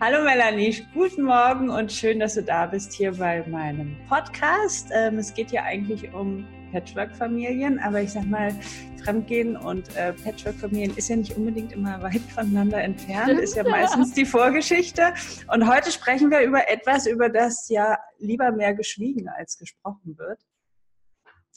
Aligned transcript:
Hallo 0.00 0.22
Melanie, 0.22 0.86
guten 0.94 1.22
Morgen 1.24 1.70
und 1.70 1.90
schön, 1.90 2.20
dass 2.20 2.34
du 2.34 2.44
da 2.44 2.66
bist 2.66 2.92
hier 2.92 3.10
bei 3.10 3.44
meinem 3.48 3.96
Podcast. 4.08 4.90
Ähm, 4.92 5.18
es 5.18 5.34
geht 5.34 5.50
ja 5.50 5.64
eigentlich 5.64 6.14
um 6.14 6.46
Patchwork-Familien, 6.70 7.80
aber 7.80 8.00
ich 8.02 8.12
sag 8.12 8.24
mal, 8.26 8.54
Fremdgehen 9.02 9.56
und 9.56 9.96
äh, 9.96 10.12
Patchwork-Familien 10.12 10.96
ist 10.96 11.08
ja 11.08 11.16
nicht 11.16 11.36
unbedingt 11.36 11.72
immer 11.72 12.00
weit 12.00 12.20
voneinander 12.32 12.80
entfernt, 12.80 13.40
ist 13.40 13.56
ja 13.56 13.64
meistens 13.64 14.12
die 14.12 14.24
Vorgeschichte. 14.24 15.14
Und 15.52 15.68
heute 15.68 15.90
sprechen 15.90 16.30
wir 16.30 16.42
über 16.42 16.70
etwas, 16.70 17.08
über 17.08 17.28
das 17.28 17.68
ja 17.68 17.98
lieber 18.18 18.52
mehr 18.52 18.74
geschwiegen 18.74 19.28
als 19.28 19.58
gesprochen 19.58 20.16
wird. 20.16 20.38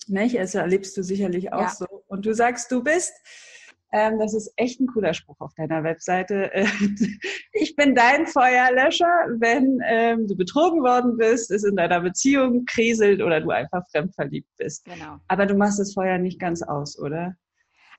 Nicht? 0.08 0.40
Also 0.40 0.58
erlebst 0.58 0.98
du 0.98 1.04
sicherlich 1.04 1.54
auch 1.54 1.62
ja. 1.62 1.70
so. 1.70 1.86
Und 2.08 2.26
du 2.26 2.34
sagst, 2.34 2.72
du 2.72 2.84
bist 2.84 3.14
ähm, 3.92 4.20
das 4.20 4.34
ist 4.34 4.54
echt 4.56 4.80
ein 4.80 4.88
cooler 4.88 5.14
Spruch 5.14 5.40
auf 5.40 5.54
deiner 5.56 5.84
Webseite. 5.84 6.52
ich 7.54 7.76
bin 7.76 7.94
dein 7.94 8.26
Feuerlöscher, 8.26 9.12
wenn 9.38 9.80
ähm, 9.86 10.28
du 10.28 10.36
betrogen 10.36 10.82
worden 10.82 11.18
bist, 11.18 11.52
es 11.52 11.64
in 11.64 11.76
deiner 11.76 12.00
Beziehung 12.00 12.66
kriselt 12.66 13.22
oder 13.22 13.42
du 13.42 13.50
einfach 13.50 13.84
fremdverliebt 13.92 14.50
bist. 14.58 14.86
Genau. 14.86 15.18
Aber 15.28 15.46
du 15.46 15.56
machst 15.56 15.80
das 15.80 15.94
Feuer 15.94 16.18
nicht 16.18 16.40
ganz 16.40 16.62
aus, 16.62 16.98
oder? 16.98 17.36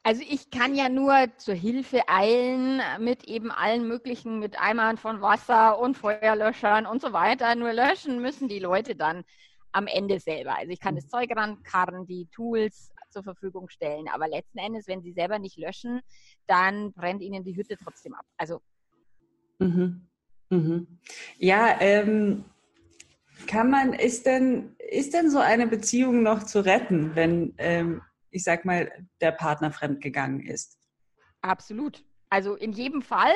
Also 0.04 0.22
ich 0.28 0.50
kann 0.50 0.74
ja 0.74 0.88
nur 0.88 1.14
zur 1.36 1.54
Hilfe 1.54 2.08
eilen 2.08 2.80
mit 2.98 3.24
eben 3.24 3.52
allen 3.52 3.86
möglichen, 3.86 4.40
mit 4.40 4.60
Eimern 4.60 4.96
von 4.96 5.20
Wasser 5.20 5.78
und 5.78 5.96
Feuerlöschern 5.96 6.86
und 6.86 7.00
so 7.00 7.12
weiter. 7.12 7.54
Nur 7.54 7.72
löschen 7.72 8.20
müssen 8.20 8.48
die 8.48 8.58
Leute 8.58 8.96
dann 8.96 9.24
am 9.70 9.86
Ende 9.86 10.18
selber. 10.18 10.56
Also 10.58 10.72
ich 10.72 10.80
kann 10.80 10.96
das 10.96 11.08
Zeug 11.08 11.30
rankarren, 11.36 12.06
die 12.06 12.26
Tools 12.34 12.91
zur 13.12 13.22
Verfügung 13.22 13.68
stellen. 13.68 14.08
Aber 14.08 14.28
letzten 14.28 14.58
Endes, 14.58 14.88
wenn 14.88 15.02
sie 15.02 15.12
selber 15.12 15.38
nicht 15.38 15.56
löschen, 15.56 16.00
dann 16.46 16.92
brennt 16.92 17.22
ihnen 17.22 17.44
die 17.44 17.56
Hütte 17.56 17.76
trotzdem 17.76 18.14
ab. 18.14 18.26
Also. 18.36 18.60
Mhm. 19.58 20.08
Mhm. 20.50 20.86
Ja, 21.38 21.80
ähm, 21.80 22.44
kann 23.46 23.70
man, 23.70 23.92
ist 23.94 24.26
denn, 24.26 24.76
ist 24.78 25.14
denn 25.14 25.30
so 25.30 25.38
eine 25.38 25.66
Beziehung 25.66 26.22
noch 26.22 26.44
zu 26.44 26.64
retten, 26.64 27.14
wenn, 27.14 27.54
ähm, 27.58 28.02
ich 28.30 28.44
sag 28.44 28.64
mal, 28.64 28.90
der 29.20 29.32
Partner 29.32 29.72
fremdgegangen 29.72 30.40
ist? 30.40 30.78
Absolut. 31.40 32.04
Also 32.28 32.54
in 32.54 32.72
jedem 32.72 33.02
Fall, 33.02 33.34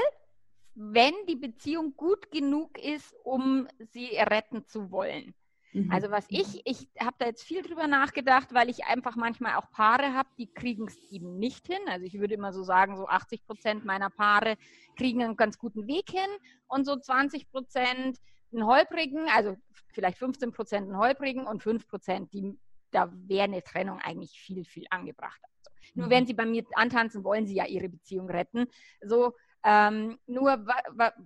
wenn 0.75 1.15
die 1.29 1.37
Beziehung 1.37 1.95
gut 1.97 2.31
genug 2.31 2.79
ist, 2.79 3.15
um 3.25 3.67
sie 3.93 4.17
retten 4.17 4.67
zu 4.67 4.91
wollen. 4.91 5.35
Mhm. 5.77 5.91
Also 5.91 6.11
was 6.11 6.25
ich, 6.31 6.63
ich 6.65 6.89
habe 6.99 7.17
da 7.19 7.27
jetzt 7.27 7.43
viel 7.43 7.63
drüber 7.63 7.87
nachgedacht, 7.87 8.55
weil 8.55 8.71
ich 8.71 8.87
einfach 8.87 9.15
manchmal 9.15 9.57
auch 9.57 9.71
Paare 9.71 10.15
habe, 10.15 10.29
die 10.39 10.47
kriegen 10.47 10.87
es 10.87 10.97
eben 11.11 11.39
nicht 11.39 11.67
hin. 11.67 11.81
Also 11.87 12.07
ich 12.07 12.19
würde 12.19 12.35
immer 12.35 12.53
so 12.55 12.63
sagen, 12.63 12.97
so 12.97 13.07
80 13.07 13.45
Prozent 13.47 13.85
meiner 13.85 14.09
Paare 14.09 14.57
kriegen 14.97 15.23
einen 15.23 15.37
ganz 15.37 15.59
guten 15.59 15.87
Weg 15.87 16.11
hin 16.11 16.31
und 16.67 16.87
so 16.87 16.97
20 16.97 17.51
Prozent 17.51 18.19
einen 18.53 18.67
holprigen, 18.67 19.29
also 19.35 19.57
vielleicht 19.93 20.17
15 20.19 20.53
Prozent 20.53 20.89
einen 20.89 20.99
holprigen 20.99 21.47
und 21.47 21.63
5 21.63 21.87
Prozent, 21.87 22.33
die 22.33 22.59
da 22.91 23.13
wäre 23.13 23.45
eine 23.45 23.63
Trennung 23.63 23.99
eigentlich 23.99 24.41
viel, 24.41 24.65
viel 24.65 24.87
angebracht. 24.89 25.41
Also, 25.45 25.71
nur 25.95 26.07
mhm. 26.07 26.11
wenn 26.11 26.27
sie 26.27 26.35
bei 26.35 26.47
mir 26.47 26.65
antanzen, 26.73 27.23
wollen 27.25 27.47
sie 27.47 27.57
ja 27.57 27.67
ihre 27.67 27.91
Beziehung 27.91 28.31
retten. 28.31 28.67
So, 29.03 29.35
ähm, 29.69 30.17
nur 30.27 30.65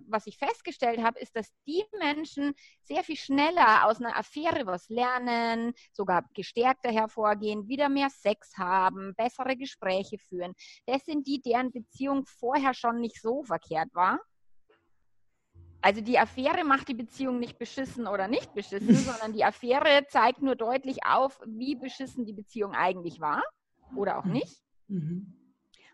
was 0.07 0.25
ich 0.25 0.35
festgestellt 0.39 0.99
habe, 1.03 1.19
ist, 1.19 1.35
dass 1.35 1.53
die 1.67 1.83
Menschen 1.99 2.55
sehr 2.81 3.03
viel 3.03 3.15
schneller 3.15 3.85
aus 3.85 4.01
einer 4.01 4.17
Affäre 4.17 4.65
was 4.65 4.89
lernen, 4.89 5.73
sogar 5.93 6.27
gestärkter 6.33 6.91
hervorgehen, 6.91 7.67
wieder 7.67 7.87
mehr 7.87 8.09
Sex 8.09 8.57
haben, 8.57 9.13
bessere 9.15 9.55
Gespräche 9.55 10.17
führen. 10.17 10.55
Das 10.87 11.05
sind 11.05 11.27
die, 11.27 11.39
deren 11.39 11.71
Beziehung 11.71 12.25
vorher 12.25 12.73
schon 12.73 12.99
nicht 12.99 13.21
so 13.21 13.43
verkehrt 13.43 13.93
war. 13.93 14.19
Also 15.83 16.01
die 16.01 16.17
Affäre 16.17 16.63
macht 16.63 16.87
die 16.87 16.95
Beziehung 16.95 17.39
nicht 17.39 17.59
beschissen 17.59 18.07
oder 18.07 18.27
nicht 18.27 18.55
beschissen, 18.55 18.95
sondern 18.95 19.33
die 19.33 19.45
Affäre 19.45 20.07
zeigt 20.09 20.41
nur 20.41 20.55
deutlich 20.55 21.05
auf, 21.05 21.39
wie 21.45 21.75
beschissen 21.75 22.25
die 22.25 22.33
Beziehung 22.33 22.73
eigentlich 22.73 23.19
war 23.19 23.43
oder 23.95 24.17
auch 24.17 24.25
nicht. 24.25 24.63
Mhm. 24.87 25.40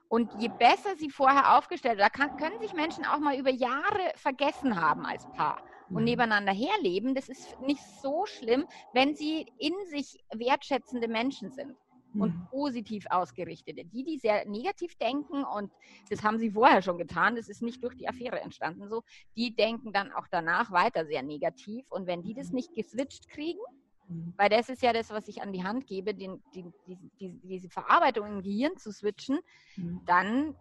Und 0.10 0.32
je 0.40 0.48
besser 0.48 0.96
sie 0.98 1.10
vorher 1.10 1.58
aufgestellt, 1.58 2.00
da 2.00 2.10
kann, 2.10 2.38
können 2.38 2.60
sich 2.60 2.74
Menschen 2.74 3.06
auch 3.06 3.20
mal 3.20 3.38
über 3.38 3.50
Jahre 3.50 4.12
vergessen 4.16 4.80
haben 4.80 5.06
als 5.06 5.26
Paar 5.32 5.62
und 5.90 6.00
mhm. 6.00 6.04
nebeneinander 6.06 6.54
herleben. 6.54 7.14
Das 7.14 7.30
ist 7.30 7.60
nicht 7.62 7.84
so 8.02 8.26
schlimm, 8.26 8.66
wenn 8.94 9.16
sie 9.16 9.46
in 9.58 9.74
sich 9.90 10.24
wertschätzende 10.34 11.08
Menschen 11.08 11.52
sind 11.52 11.76
und 12.14 12.36
mhm. 12.36 12.48
positiv 12.50 13.06
ausgerichtete. 13.10 13.86
Die, 13.86 14.04
die 14.04 14.18
sehr 14.18 14.46
negativ 14.46 14.96
denken, 14.96 15.44
und 15.44 15.72
das 16.10 16.24
haben 16.24 16.40
sie 16.40 16.52
vorher 16.52 16.82
schon 16.82 16.98
getan, 16.98 17.36
das 17.36 17.50
ist 17.50 17.62
nicht 17.62 17.84
durch 17.84 17.96
die 17.96 18.08
Affäre 18.08 18.40
entstanden 18.40 18.88
so, 18.90 19.04
die 19.36 19.56
denken 19.56 19.92
dann 19.92 20.12
auch 20.12 20.28
danach 20.32 20.72
weiter 20.72 21.06
sehr 21.06 21.24
negativ. 21.24 21.86
Und 21.90 22.08
wenn 22.08 22.24
die 22.24 22.34
das 22.34 22.52
nicht 22.52 22.74
geswitcht 22.74 23.30
kriegen, 23.30 23.60
Mhm. 24.08 24.34
Weil 24.38 24.50
das 24.50 24.70
ist 24.70 24.82
ja 24.82 24.94
das, 24.94 25.10
was 25.10 25.28
ich 25.28 25.42
an 25.42 25.52
die 25.52 25.64
Hand 25.64 25.88
gebe, 25.88 26.14
den, 26.14 26.42
die, 26.54 26.66
die, 26.88 26.98
die, 27.20 27.30
diese 27.44 27.70
Verarbeitung 27.70 28.28
im 28.28 28.42
Gehirn 28.42 28.78
zu 28.78 28.92
switchen, 28.92 29.40
mhm. 29.76 30.02
dann 30.06 30.50
äh, 30.50 30.56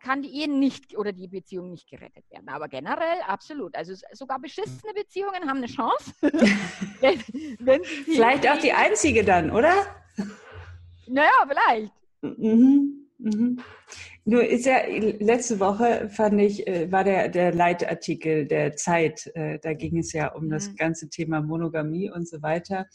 kann 0.00 0.22
die 0.22 0.34
Ehe 0.34 0.48
nicht 0.48 0.96
oder 0.96 1.12
die 1.12 1.28
Beziehung 1.28 1.70
nicht 1.70 1.88
gerettet 1.88 2.24
werden. 2.30 2.48
Aber 2.48 2.68
generell 2.68 3.20
absolut. 3.26 3.74
Also 3.76 3.94
sogar 4.12 4.38
beschissene 4.38 4.94
Beziehungen 4.94 5.48
haben 5.48 5.58
eine 5.58 5.66
Chance. 5.66 6.12
wenn, 7.00 7.22
wenn 7.60 7.84
vielleicht 7.84 8.48
auch 8.48 8.58
die 8.58 8.72
einzige 8.72 9.24
dann, 9.24 9.50
oder? 9.50 9.74
Naja, 11.06 11.46
vielleicht. 11.46 11.92
Mhm. 12.22 13.05
Mhm. 13.18 13.60
Nur 14.24 14.44
ist 14.44 14.66
ja 14.66 14.78
letzte 14.88 15.60
Woche 15.60 16.08
fand 16.10 16.40
ich, 16.40 16.66
äh, 16.66 16.90
war 16.90 17.04
der, 17.04 17.28
der 17.28 17.54
Leitartikel 17.54 18.46
der 18.46 18.76
Zeit, 18.76 19.30
äh, 19.34 19.58
da 19.60 19.72
ging 19.72 19.98
es 19.98 20.12
ja 20.12 20.32
um 20.32 20.46
mhm. 20.46 20.50
das 20.50 20.74
ganze 20.76 21.08
Thema 21.08 21.40
Monogamie 21.40 22.10
und 22.10 22.28
so 22.28 22.42
weiter. 22.42 22.86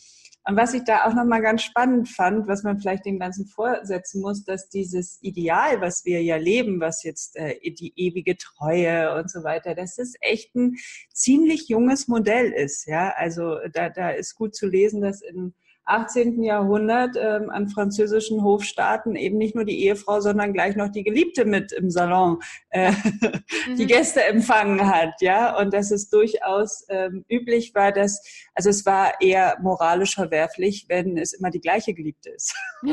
Und 0.44 0.58
was 0.58 0.74
ich 0.74 0.84
da 0.84 1.06
auch 1.06 1.14
nochmal 1.14 1.42
ganz 1.42 1.62
spannend 1.62 2.10
fand, 2.10 2.48
was 2.48 2.64
man 2.64 2.80
vielleicht 2.80 3.06
dem 3.06 3.20
Ganzen 3.20 3.46
vorsetzen 3.46 4.22
muss, 4.22 4.44
dass 4.44 4.70
dieses 4.70 5.20
Ideal, 5.22 5.82
was 5.82 6.04
wir 6.04 6.22
ja 6.24 6.38
leben, 6.38 6.80
was 6.80 7.04
jetzt 7.04 7.36
äh, 7.36 7.56
die 7.72 7.94
ewige 7.96 8.38
Treue 8.38 9.16
und 9.16 9.30
so 9.30 9.44
weiter, 9.44 9.76
dass 9.76 9.96
das 9.96 10.14
echt 10.20 10.56
ein 10.56 10.76
ziemlich 11.14 11.68
junges 11.70 12.08
Modell 12.08 12.52
ist. 12.52 12.88
Ja, 12.88 13.14
also 13.16 13.58
da, 13.72 13.90
da 13.90 14.10
ist 14.10 14.36
gut 14.36 14.56
zu 14.56 14.68
lesen, 14.68 15.02
dass 15.02 15.22
in 15.22 15.54
18. 15.86 16.42
Jahrhundert 16.44 17.16
ähm, 17.18 17.50
an 17.50 17.70
französischen 17.70 18.44
Hofstaaten 18.44 19.16
eben 19.16 19.38
nicht 19.38 19.56
nur 19.56 19.66
die 19.66 19.84
Ehefrau, 19.84 20.20
sondern 20.20 20.54
gleich 20.54 20.76
noch 20.76 20.90
die 20.90 21.04
Geliebte 21.04 21.46
mit 21.46 21.72
im 21.72 21.90
Salon 21.90 22.40
äh, 22.70 22.92
mhm. 23.68 23.76
die 23.78 23.88
Gäste 23.88 24.24
empfangen 24.24 24.88
hat, 24.88 25.22
ja, 25.22 25.58
und 25.58 25.74
dass 25.74 25.92
es 25.92 26.10
durchaus 26.10 26.86
ähm, 26.90 27.26
üblich 27.30 27.74
war, 27.76 27.92
dass, 27.92 28.24
also 28.54 28.70
es 28.70 28.86
war 28.86 29.20
eher 29.22 29.58
moralisch 29.62 30.16
verwerflich, 30.16 30.86
wenn 30.88 31.18
es 31.18 31.34
immer 31.34 31.50
die 31.50 31.62
gleiche 31.62 31.94
Geliebte 31.94 32.30
ist. 32.30 32.56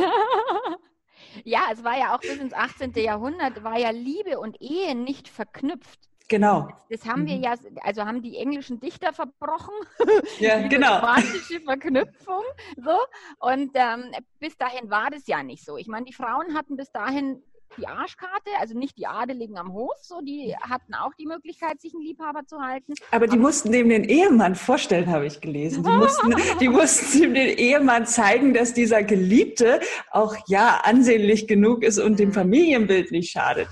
Ja, 1.44 1.69
es 1.72 1.84
war 1.84 1.99
ja 1.99 2.15
auch 2.15 2.20
bis 2.20 2.37
ins 2.37 2.53
18. 2.53 2.93
Jahrhundert, 2.97 3.62
war 3.62 3.78
ja 3.78 3.91
Liebe 3.91 4.38
und 4.38 4.60
Ehe 4.60 4.94
nicht 4.94 5.28
verknüpft. 5.28 6.08
Genau. 6.28 6.69
Das 6.91 7.06
haben 7.06 7.27
wir 7.27 7.37
mhm. 7.37 7.43
ja, 7.43 7.55
also 7.83 8.05
haben 8.05 8.22
die 8.22 8.37
englischen 8.37 8.81
Dichter 8.81 9.12
verbrochen. 9.12 9.75
Ja, 10.39 10.61
die 10.61 10.69
genau. 10.69 10.97
Romantische 10.97 11.61
Verknüpfung. 11.61 12.43
So. 12.77 12.97
Und 13.41 13.71
ähm, 13.75 14.12
bis 14.38 14.56
dahin 14.56 14.91
war 14.91 15.11
das 15.11 15.27
ja 15.27 15.43
nicht 15.43 15.65
so. 15.65 15.77
Ich 15.77 15.88
meine, 15.88 16.05
die 16.06 16.12
Frauen 16.12 16.55
hatten 16.55 16.77
bis 16.77 16.93
dahin 16.93 17.43
die 17.77 17.87
Arschkarte, 17.87 18.50
also 18.59 18.77
nicht 18.77 18.99
die 18.99 19.06
Adeligen 19.06 19.59
am 19.59 19.72
Hof, 19.72 19.94
so 20.00 20.21
die 20.21 20.55
hatten 20.61 20.94
auch 20.94 21.12
die 21.15 21.27
Möglichkeit, 21.27 21.81
sich 21.81 21.94
einen 21.94 22.03
Liebhaber 22.03 22.47
zu 22.47 22.61
halten. 22.61 22.94
Aber 23.11 23.27
die 23.27 23.33
Aber 23.33 23.43
mussten 23.43 23.72
dem 23.72 23.88
den 23.88 24.05
Ehemann 24.05 24.55
vorstellen, 24.55 25.06
habe 25.11 25.27
ich 25.27 25.41
gelesen. 25.41 25.84
Die 25.84 25.91
mussten, 25.91 26.34
die 26.61 26.69
mussten 26.69 27.21
dem 27.21 27.34
den 27.34 27.59
Ehemann 27.59 28.06
zeigen, 28.06 28.55
dass 28.55 28.75
dieser 28.75 29.03
Geliebte 29.03 29.81
auch 30.11 30.37
ja 30.49 30.81
ansehnlich 30.84 31.47
genug 31.47 31.83
ist 31.83 31.99
und 31.99 32.19
dem 32.19 32.31
mhm. 32.31 32.34
Familienbild 32.34 33.11
nicht 33.11 33.31
schadet. 33.31 33.69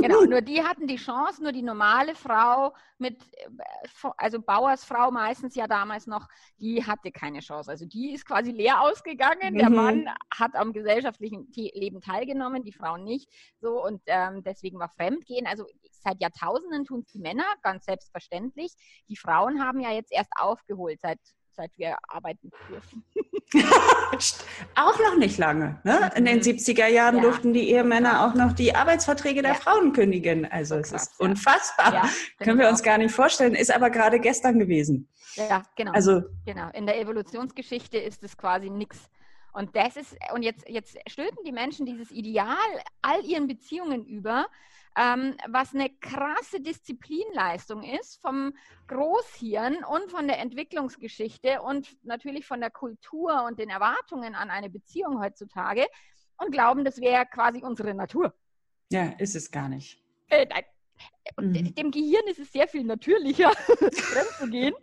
Genau, 0.00 0.24
nur 0.24 0.40
die 0.40 0.62
hatten 0.62 0.86
die 0.86 0.96
Chance, 0.96 1.42
nur 1.42 1.52
die 1.52 1.62
normale 1.62 2.14
Frau 2.14 2.74
mit, 2.98 3.22
äh, 3.32 4.10
also 4.16 4.40
Bauersfrau 4.40 5.10
meistens 5.10 5.54
ja 5.54 5.66
damals 5.66 6.06
noch, 6.06 6.28
die 6.58 6.84
hatte 6.84 7.10
keine 7.10 7.40
Chance. 7.40 7.70
Also 7.70 7.86
die 7.86 8.12
ist 8.12 8.26
quasi 8.26 8.50
leer 8.50 8.80
ausgegangen. 8.82 9.54
Mhm. 9.54 9.58
Der 9.58 9.70
Mann 9.70 10.08
hat 10.34 10.54
am 10.54 10.72
gesellschaftlichen 10.72 11.48
Leben 11.54 12.00
teilgenommen, 12.00 12.62
die 12.62 12.72
Frau 12.72 12.96
nicht. 12.96 13.28
So 13.60 13.84
und 13.84 14.02
ähm, 14.06 14.42
deswegen 14.42 14.78
war 14.78 14.90
Fremdgehen. 14.90 15.46
Also 15.46 15.64
seit 15.90 16.20
Jahrtausenden 16.20 16.84
tun 16.84 17.00
es 17.00 17.12
die 17.12 17.20
Männer, 17.20 17.46
ganz 17.62 17.86
selbstverständlich. 17.86 18.72
Die 19.08 19.16
Frauen 19.16 19.62
haben 19.62 19.80
ja 19.80 19.92
jetzt 19.92 20.12
erst 20.12 20.32
aufgeholt 20.38 21.00
seit 21.00 21.18
seit 21.58 21.72
wir 21.76 21.96
arbeiten 22.08 22.50
dürfen. 22.70 23.04
auch 24.74 24.98
noch 24.98 25.16
nicht 25.16 25.38
lange. 25.38 25.80
Ne? 25.84 26.10
In 26.16 26.24
den 26.24 26.40
70er 26.40 26.86
Jahren 26.86 27.16
ja. 27.16 27.22
durften 27.22 27.52
die 27.52 27.70
Ehemänner 27.70 28.26
auch 28.26 28.34
noch 28.34 28.52
die 28.52 28.74
Arbeitsverträge 28.74 29.42
der 29.42 29.52
ja. 29.52 29.58
Frauen 29.58 29.92
kündigen. 29.92 30.46
Also 30.46 30.76
so 30.76 30.80
es 30.80 30.90
krass, 30.90 31.02
ist 31.08 31.20
unfassbar. 31.20 31.94
Ja, 31.94 32.08
Können 32.44 32.58
wir 32.58 32.68
uns 32.68 32.82
gar 32.82 32.98
nicht 32.98 33.14
vorstellen. 33.14 33.54
Ist 33.54 33.74
aber 33.74 33.90
gerade 33.90 34.20
gestern 34.20 34.58
gewesen. 34.58 35.08
Ja, 35.34 35.62
genau. 35.76 35.92
Also, 35.92 36.22
genau. 36.46 36.70
In 36.72 36.86
der 36.86 37.00
Evolutionsgeschichte 37.00 37.98
ist 37.98 38.22
es 38.22 38.36
quasi 38.36 38.70
nichts 38.70 39.08
Und 39.52 39.74
das 39.74 39.96
ist, 39.96 40.16
und 40.34 40.42
jetzt, 40.42 40.68
jetzt 40.68 40.96
stülpen 41.08 41.44
die 41.44 41.52
Menschen 41.52 41.86
dieses 41.86 42.10
Ideal 42.10 42.56
all 43.02 43.24
ihren 43.24 43.46
Beziehungen 43.46 44.04
über, 44.04 44.46
ähm, 44.98 45.36
was 45.48 45.74
eine 45.74 45.90
krasse 45.90 46.60
Disziplinleistung 46.60 47.84
ist 47.84 48.20
vom 48.20 48.52
Großhirn 48.88 49.84
und 49.84 50.10
von 50.10 50.26
der 50.26 50.40
Entwicklungsgeschichte 50.40 51.62
und 51.62 51.96
natürlich 52.04 52.46
von 52.46 52.60
der 52.60 52.70
Kultur 52.70 53.44
und 53.46 53.60
den 53.60 53.70
Erwartungen 53.70 54.34
an 54.34 54.50
eine 54.50 54.70
Beziehung 54.70 55.20
heutzutage 55.20 55.86
und 56.38 56.50
glauben, 56.50 56.84
das 56.84 57.00
wäre 57.00 57.26
quasi 57.26 57.62
unsere 57.62 57.94
Natur. 57.94 58.34
Ja, 58.90 59.10
ist 59.18 59.36
es 59.36 59.50
gar 59.50 59.68
nicht. 59.68 60.02
Äh, 60.30 60.46
nein. 60.46 60.64
Mhm. 61.36 61.74
dem 61.74 61.90
Gehirn 61.92 62.26
ist 62.26 62.40
es 62.40 62.50
sehr 62.50 62.66
viel 62.66 62.82
natürlicher, 62.82 63.52
fremd 63.92 64.30
zu 64.38 64.48
gehen, 64.48 64.74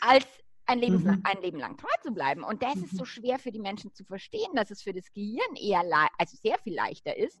als 0.00 0.26
ein, 0.66 0.80
Lebens 0.80 1.04
mhm. 1.04 1.20
ein 1.22 1.42
Leben 1.42 1.58
lang 1.58 1.76
treu 1.76 1.92
zu 2.02 2.10
bleiben. 2.12 2.42
Und 2.42 2.62
das 2.62 2.74
mhm. 2.74 2.84
ist 2.84 2.96
so 2.96 3.02
mhm. 3.02 3.06
schwer 3.06 3.38
für 3.38 3.52
die 3.52 3.60
Menschen 3.60 3.92
zu 3.92 4.04
verstehen, 4.04 4.52
dass 4.54 4.72
es 4.72 4.82
für 4.82 4.92
das 4.92 5.12
Gehirn 5.12 5.54
eher, 5.54 5.82
also 6.18 6.36
sehr 6.36 6.58
viel 6.58 6.74
leichter 6.74 7.16
ist, 7.16 7.40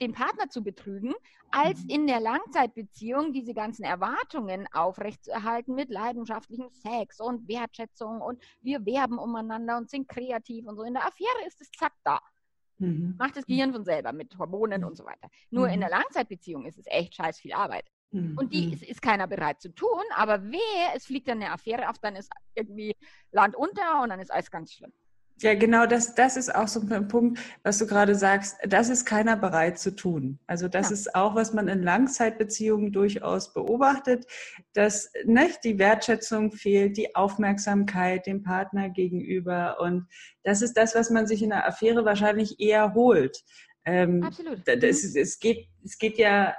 den 0.00 0.12
Partner 0.12 0.48
zu 0.48 0.62
betrügen, 0.62 1.14
als 1.50 1.82
mhm. 1.84 1.90
in 1.90 2.06
der 2.06 2.20
Langzeitbeziehung 2.20 3.32
diese 3.32 3.54
ganzen 3.54 3.84
Erwartungen 3.84 4.66
aufrechtzuerhalten 4.72 5.74
mit 5.74 5.90
leidenschaftlichem 5.90 6.70
Sex 6.70 7.20
und 7.20 7.48
Wertschätzung 7.48 8.20
und 8.20 8.42
wir 8.62 8.84
werben 8.84 9.18
umeinander 9.18 9.76
und 9.76 9.90
sind 9.90 10.08
kreativ 10.08 10.66
und 10.66 10.76
so. 10.76 10.82
In 10.82 10.94
der 10.94 11.06
Affäre 11.06 11.46
ist 11.46 11.60
es 11.60 11.70
zack 11.70 11.92
da. 12.04 12.20
Mhm. 12.78 13.14
Macht 13.18 13.36
das 13.36 13.46
Gehirn 13.46 13.72
von 13.72 13.84
selber 13.84 14.12
mit 14.12 14.36
Hormonen 14.38 14.84
und 14.84 14.96
so 14.96 15.04
weiter. 15.04 15.28
Nur 15.50 15.68
mhm. 15.68 15.74
in 15.74 15.80
der 15.80 15.90
Langzeitbeziehung 15.90 16.66
ist 16.66 16.78
es 16.78 16.86
echt 16.86 17.14
scheiß 17.14 17.40
viel 17.40 17.52
Arbeit. 17.52 17.86
Mhm. 18.10 18.36
Und 18.38 18.52
die 18.52 18.72
ist, 18.72 18.82
ist, 18.82 19.02
keiner 19.02 19.26
bereit 19.26 19.60
zu 19.60 19.74
tun, 19.74 20.02
aber 20.14 20.42
wehe, 20.44 20.92
es 20.94 21.06
fliegt 21.06 21.28
dann 21.28 21.42
eine 21.42 21.52
Affäre 21.52 21.88
auf, 21.88 21.98
dann 21.98 22.16
ist 22.16 22.30
irgendwie 22.54 22.94
Land 23.32 23.56
unter 23.56 24.02
und 24.02 24.10
dann 24.10 24.20
ist 24.20 24.30
alles 24.30 24.50
ganz 24.50 24.72
schlimm. 24.72 24.92
Ja, 25.42 25.54
genau, 25.54 25.84
das, 25.84 26.14
das 26.14 26.38
ist 26.38 26.54
auch 26.54 26.66
so 26.66 26.80
ein 26.80 27.08
Punkt, 27.08 27.38
was 27.62 27.76
du 27.76 27.86
gerade 27.86 28.14
sagst. 28.14 28.56
Das 28.66 28.88
ist 28.88 29.04
keiner 29.04 29.36
bereit 29.36 29.78
zu 29.78 29.94
tun. 29.94 30.38
Also 30.46 30.66
das 30.66 30.88
ja. 30.88 30.94
ist 30.94 31.14
auch, 31.14 31.34
was 31.34 31.52
man 31.52 31.68
in 31.68 31.82
Langzeitbeziehungen 31.82 32.90
durchaus 32.90 33.52
beobachtet, 33.52 34.24
dass 34.72 35.12
nicht 35.26 35.62
die 35.64 35.78
Wertschätzung 35.78 36.52
fehlt, 36.52 36.96
die 36.96 37.14
Aufmerksamkeit 37.14 38.26
dem 38.26 38.42
Partner 38.42 38.88
gegenüber. 38.88 39.78
Und 39.80 40.06
das 40.42 40.62
ist 40.62 40.74
das, 40.74 40.94
was 40.94 41.10
man 41.10 41.26
sich 41.26 41.42
in 41.42 41.52
einer 41.52 41.66
Affäre 41.66 42.06
wahrscheinlich 42.06 42.58
eher 42.58 42.94
holt. 42.94 43.44
Ähm, 43.84 44.22
Absolut. 44.22 44.62
Das, 44.66 45.02
mhm. 45.02 45.20
es, 45.20 45.38
geht, 45.38 45.68
es 45.84 45.98
geht 45.98 46.16
ja 46.16 46.54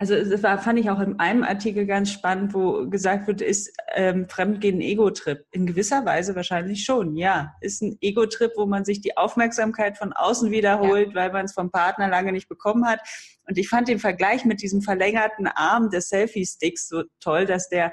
also 0.00 0.14
das 0.14 0.42
war, 0.44 0.58
fand 0.58 0.78
ich 0.78 0.90
auch 0.90 1.00
in 1.00 1.18
einem 1.18 1.42
Artikel 1.42 1.84
ganz 1.84 2.12
spannend, 2.12 2.54
wo 2.54 2.88
gesagt 2.88 3.26
wird, 3.26 3.40
ist 3.40 3.72
ähm, 3.94 4.28
Fremdgehen 4.28 4.76
ein 4.76 4.80
Ego-Trip? 4.80 5.44
In 5.50 5.66
gewisser 5.66 6.04
Weise 6.04 6.36
wahrscheinlich 6.36 6.84
schon, 6.84 7.16
ja. 7.16 7.54
Ist 7.60 7.82
ein 7.82 7.98
Ego-Trip, 8.00 8.52
wo 8.56 8.66
man 8.66 8.84
sich 8.84 9.00
die 9.00 9.16
Aufmerksamkeit 9.16 9.98
von 9.98 10.12
außen 10.12 10.52
wiederholt, 10.52 11.08
ja. 11.08 11.14
weil 11.16 11.32
man 11.32 11.46
es 11.46 11.52
vom 11.52 11.72
Partner 11.72 12.06
lange 12.06 12.30
nicht 12.30 12.48
bekommen 12.48 12.86
hat. 12.86 13.00
Und 13.48 13.58
ich 13.58 13.68
fand 13.68 13.88
den 13.88 13.98
Vergleich 13.98 14.44
mit 14.44 14.62
diesem 14.62 14.82
verlängerten 14.82 15.48
Arm 15.48 15.90
des 15.90 16.08
Selfie-Sticks 16.10 16.86
so 16.86 17.02
toll, 17.18 17.44
dass 17.44 17.68
der 17.68 17.92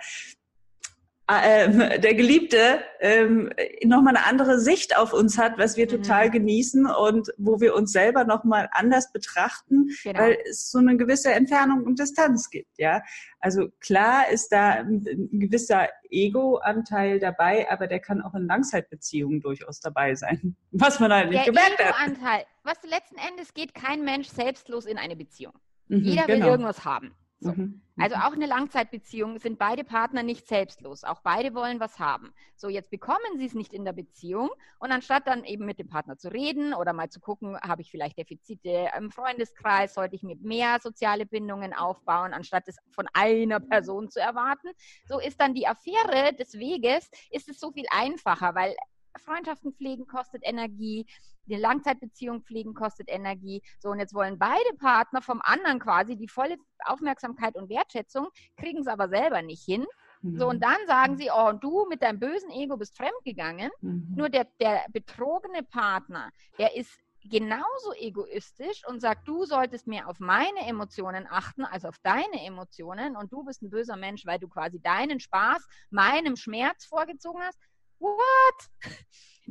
ähm, 1.28 1.80
der 1.80 2.14
Geliebte 2.14 2.82
ähm, 3.00 3.50
nochmal 3.84 4.16
eine 4.16 4.28
andere 4.28 4.60
Sicht 4.60 4.96
auf 4.96 5.12
uns 5.12 5.40
hat, 5.40 5.58
was 5.58 5.76
wir 5.76 5.86
mhm. 5.86 6.04
total 6.04 6.30
genießen 6.30 6.86
und 6.86 7.30
wo 7.38 7.60
wir 7.60 7.76
uns 7.76 7.92
selber 7.92 8.26
nochmal 8.26 8.70
anders 8.72 9.12
betrachten, 9.12 9.90
genau. 10.04 10.20
weil 10.20 10.38
es 10.48 10.70
so 10.70 10.78
eine 10.78 10.98
gewisse 10.98 11.32
Entfernung 11.34 11.84
und 11.84 12.00
Distanz 12.00 12.50
gibt. 12.52 12.78
Ja, 12.78 13.02
also 13.40 13.70
klar 13.80 14.30
ist 14.30 14.52
da 14.52 14.72
ein, 14.72 15.04
gewisser 15.32 15.90
Ego-Anteil 16.12 17.20
dabei, 17.20 17.70
aber 17.72 17.88
der 17.88 18.00
kann 18.00 18.22
auch 18.22 18.36
in 18.36 18.46
Langzeitbeziehungen 18.46 19.42
durchaus 19.42 19.80
dabei 19.80 20.14
sein, 20.14 20.56
was 20.72 21.00
man 21.00 21.12
halt 21.12 21.30
nicht 21.32 21.46
der 21.46 21.54
gemerkt 21.54 21.84
hat. 21.84 21.96
Anteil, 22.06 22.44
was 22.64 22.78
letzten 22.84 23.18
Endes 23.18 23.54
geht 23.56 23.74
kein 23.74 24.04
Mensch 24.04 24.28
selbstlos 24.28 24.86
in 24.86 25.00
eine 25.00 25.16
Beziehung. 25.16 25.54
Mhm, 25.88 26.04
Jeder 26.04 26.28
will 26.28 26.36
genau. 26.36 26.50
irgendwas 26.52 26.86
haben. 26.86 27.16
So. 27.40 27.52
Mhm. 27.52 27.82
Also 27.98 28.16
mhm. 28.16 28.22
auch 28.22 28.34
eine 28.34 28.46
Langzeitbeziehung 28.46 29.40
sind 29.40 29.60
beide 29.60 29.84
Partner 29.84 30.24
nicht 30.24 30.48
selbstlos. 30.48 31.04
Auch 31.04 31.22
beide 31.22 31.54
wollen 31.54 31.80
was 31.80 32.00
haben. 32.00 32.34
So, 32.56 32.70
jetzt 32.70 32.90
bekommen 32.90 33.38
sie 33.38 33.46
es 33.46 33.54
nicht 33.54 33.74
in 33.74 33.86
der 33.86 33.94
Beziehung 33.94 34.50
und 34.80 34.92
anstatt 34.92 35.28
dann 35.28 35.44
eben 35.44 35.66
mit 35.66 35.80
dem 35.80 35.88
Partner 35.88 36.18
zu 36.18 36.32
reden 36.32 36.74
oder 36.74 36.94
mal 36.94 37.10
zu 37.10 37.20
gucken, 37.20 37.58
habe 37.60 37.82
ich 37.82 37.92
vielleicht 37.92 38.18
Defizite 38.18 38.90
im 38.98 39.12
Freundeskreis, 39.12 39.94
sollte 39.94 40.16
ich 40.16 40.24
mir 40.24 40.38
mehr 40.38 40.80
soziale 40.82 41.26
Bindungen 41.26 41.74
aufbauen, 41.74 42.34
anstatt 42.34 42.68
es 42.68 42.78
von 42.92 43.08
einer 43.14 43.60
Person 43.60 44.10
zu 44.10 44.20
erwarten, 44.20 44.70
so 45.08 45.20
ist 45.20 45.40
dann 45.40 45.54
die 45.54 45.68
Affäre 45.68 46.34
des 46.34 46.54
Weges, 46.54 47.10
ist 47.32 47.50
es 47.50 47.60
so 47.60 47.72
viel 47.72 47.86
einfacher, 47.92 48.56
weil 48.56 48.76
Freundschaften 49.18 49.74
pflegen 49.74 50.08
kostet 50.08 50.42
Energie, 50.46 51.06
eine 51.48 51.60
Langzeitbeziehung 51.60 52.42
pflegen 52.44 52.74
kostet 52.74 53.10
Energie. 53.10 53.62
So, 53.80 53.90
und 53.90 54.00
jetzt 54.00 54.14
wollen 54.14 54.38
beide 54.40 54.74
Partner 54.80 55.22
vom 55.22 55.42
anderen 55.44 55.80
quasi 55.80 56.16
die 56.16 56.28
volle 56.28 56.58
Aufmerksamkeit 56.86 57.56
und 57.56 57.70
Wertschätzung, 57.70 58.28
kriegen 58.58 58.80
es 58.80 58.88
aber 58.88 59.10
selber 59.10 59.42
nicht 59.42 59.64
hin. 59.64 59.86
Mhm. 60.22 60.38
So, 60.38 60.48
und 60.48 60.64
dann 60.64 60.78
sagen 60.88 61.18
sie, 61.18 61.30
oh, 61.34 61.50
und 61.50 61.64
du 61.64 61.86
mit 61.90 62.02
deinem 62.02 62.20
bösen 62.20 62.50
Ego 62.50 62.78
bist 62.78 62.98
fremdgegangen. 62.98 63.72
Mhm. 63.82 64.14
Nur 64.16 64.30
der, 64.30 64.48
der 64.60 64.86
betrogene 64.92 65.64
Partner, 65.64 66.32
der 66.58 66.76
ist 66.76 66.92
genauso 67.30 67.94
egoistisch 67.98 68.86
und 68.88 69.00
sagt, 69.00 69.28
du 69.28 69.46
solltest 69.46 69.88
mehr 69.88 70.08
auf 70.08 70.20
meine 70.20 70.60
Emotionen 70.68 71.28
achten 71.30 71.66
als 71.66 71.86
auf 71.86 71.98
deine 72.04 72.46
Emotionen 72.46 73.16
und 73.16 73.32
du 73.32 73.44
bist 73.44 73.62
ein 73.62 73.70
böser 73.70 73.98
Mensch, 73.98 74.26
weil 74.26 74.40
du 74.40 74.48
quasi 74.48 74.80
deinen 74.80 75.20
Spaß 75.20 75.66
meinem 75.90 76.36
Schmerz 76.36 76.86
vorgezogen 76.86 77.42
hast. 77.42 77.60
What? 78.00 78.70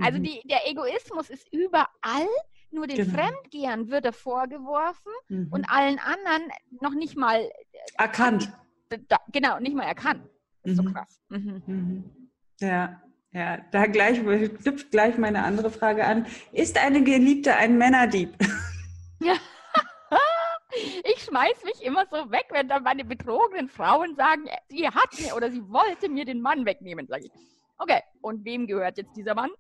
Also 0.01 0.19
mhm. 0.19 0.25
die, 0.25 0.43
der 0.45 0.69
Egoismus 0.69 1.31
ist 1.31 1.53
überall, 1.53 2.29
nur 2.71 2.87
den 2.87 2.97
genau. 2.97 3.17
Fremdgehern 3.17 3.89
wird 3.89 4.05
er 4.05 4.13
vorgeworfen 4.13 5.13
mhm. 5.29 5.49
und 5.51 5.65
allen 5.71 5.99
anderen 5.99 6.51
noch 6.81 6.95
nicht 6.95 7.17
mal 7.17 7.41
äh, 7.41 7.51
erkannt. 7.97 8.53
Da, 9.09 9.19
genau, 9.33 9.59
nicht 9.61 9.75
mal 9.75 9.85
erkannt. 9.85 10.29
Das 10.63 10.73
ist 10.73 10.83
mhm. 10.83 10.87
so 10.87 10.93
krass. 10.93 11.21
Mhm. 11.29 11.63
Mhm. 11.67 12.31
Ja, 12.61 13.01
ja, 13.33 13.59
da 13.73 13.87
gleich 13.87 14.21
knüpft 14.21 14.91
gleich 14.91 15.19
meine 15.19 15.43
andere 15.43 15.71
Frage 15.71 16.05
an. 16.05 16.27
Ist 16.53 16.79
eine 16.79 17.03
Geliebte 17.03 17.57
ein 17.57 17.79
Männerdieb? 17.79 18.37
Ja. 19.21 19.37
Ich 21.05 21.23
schmeiß 21.23 21.65
mich 21.65 21.83
immer 21.83 22.05
so 22.11 22.31
weg, 22.31 22.47
wenn 22.51 22.69
dann 22.69 22.83
meine 22.83 23.05
betrogenen 23.05 23.69
Frauen 23.69 24.17
sagen, 24.17 24.45
sie 24.69 24.87
hat 24.87 25.19
mir 25.21 25.35
oder 25.37 25.51
sie 25.51 25.63
wollte 25.69 26.09
mir 26.09 26.25
den 26.25 26.43
Mann 26.43 26.67
wegnehmen, 26.67 27.07
sage 27.07 27.27
ich. 27.27 27.33
Okay, 27.79 28.01
und 28.21 28.45
wem 28.45 28.67
gehört 28.67 28.99
jetzt 28.99 29.17
dieser 29.17 29.35
Mann? 29.35 29.51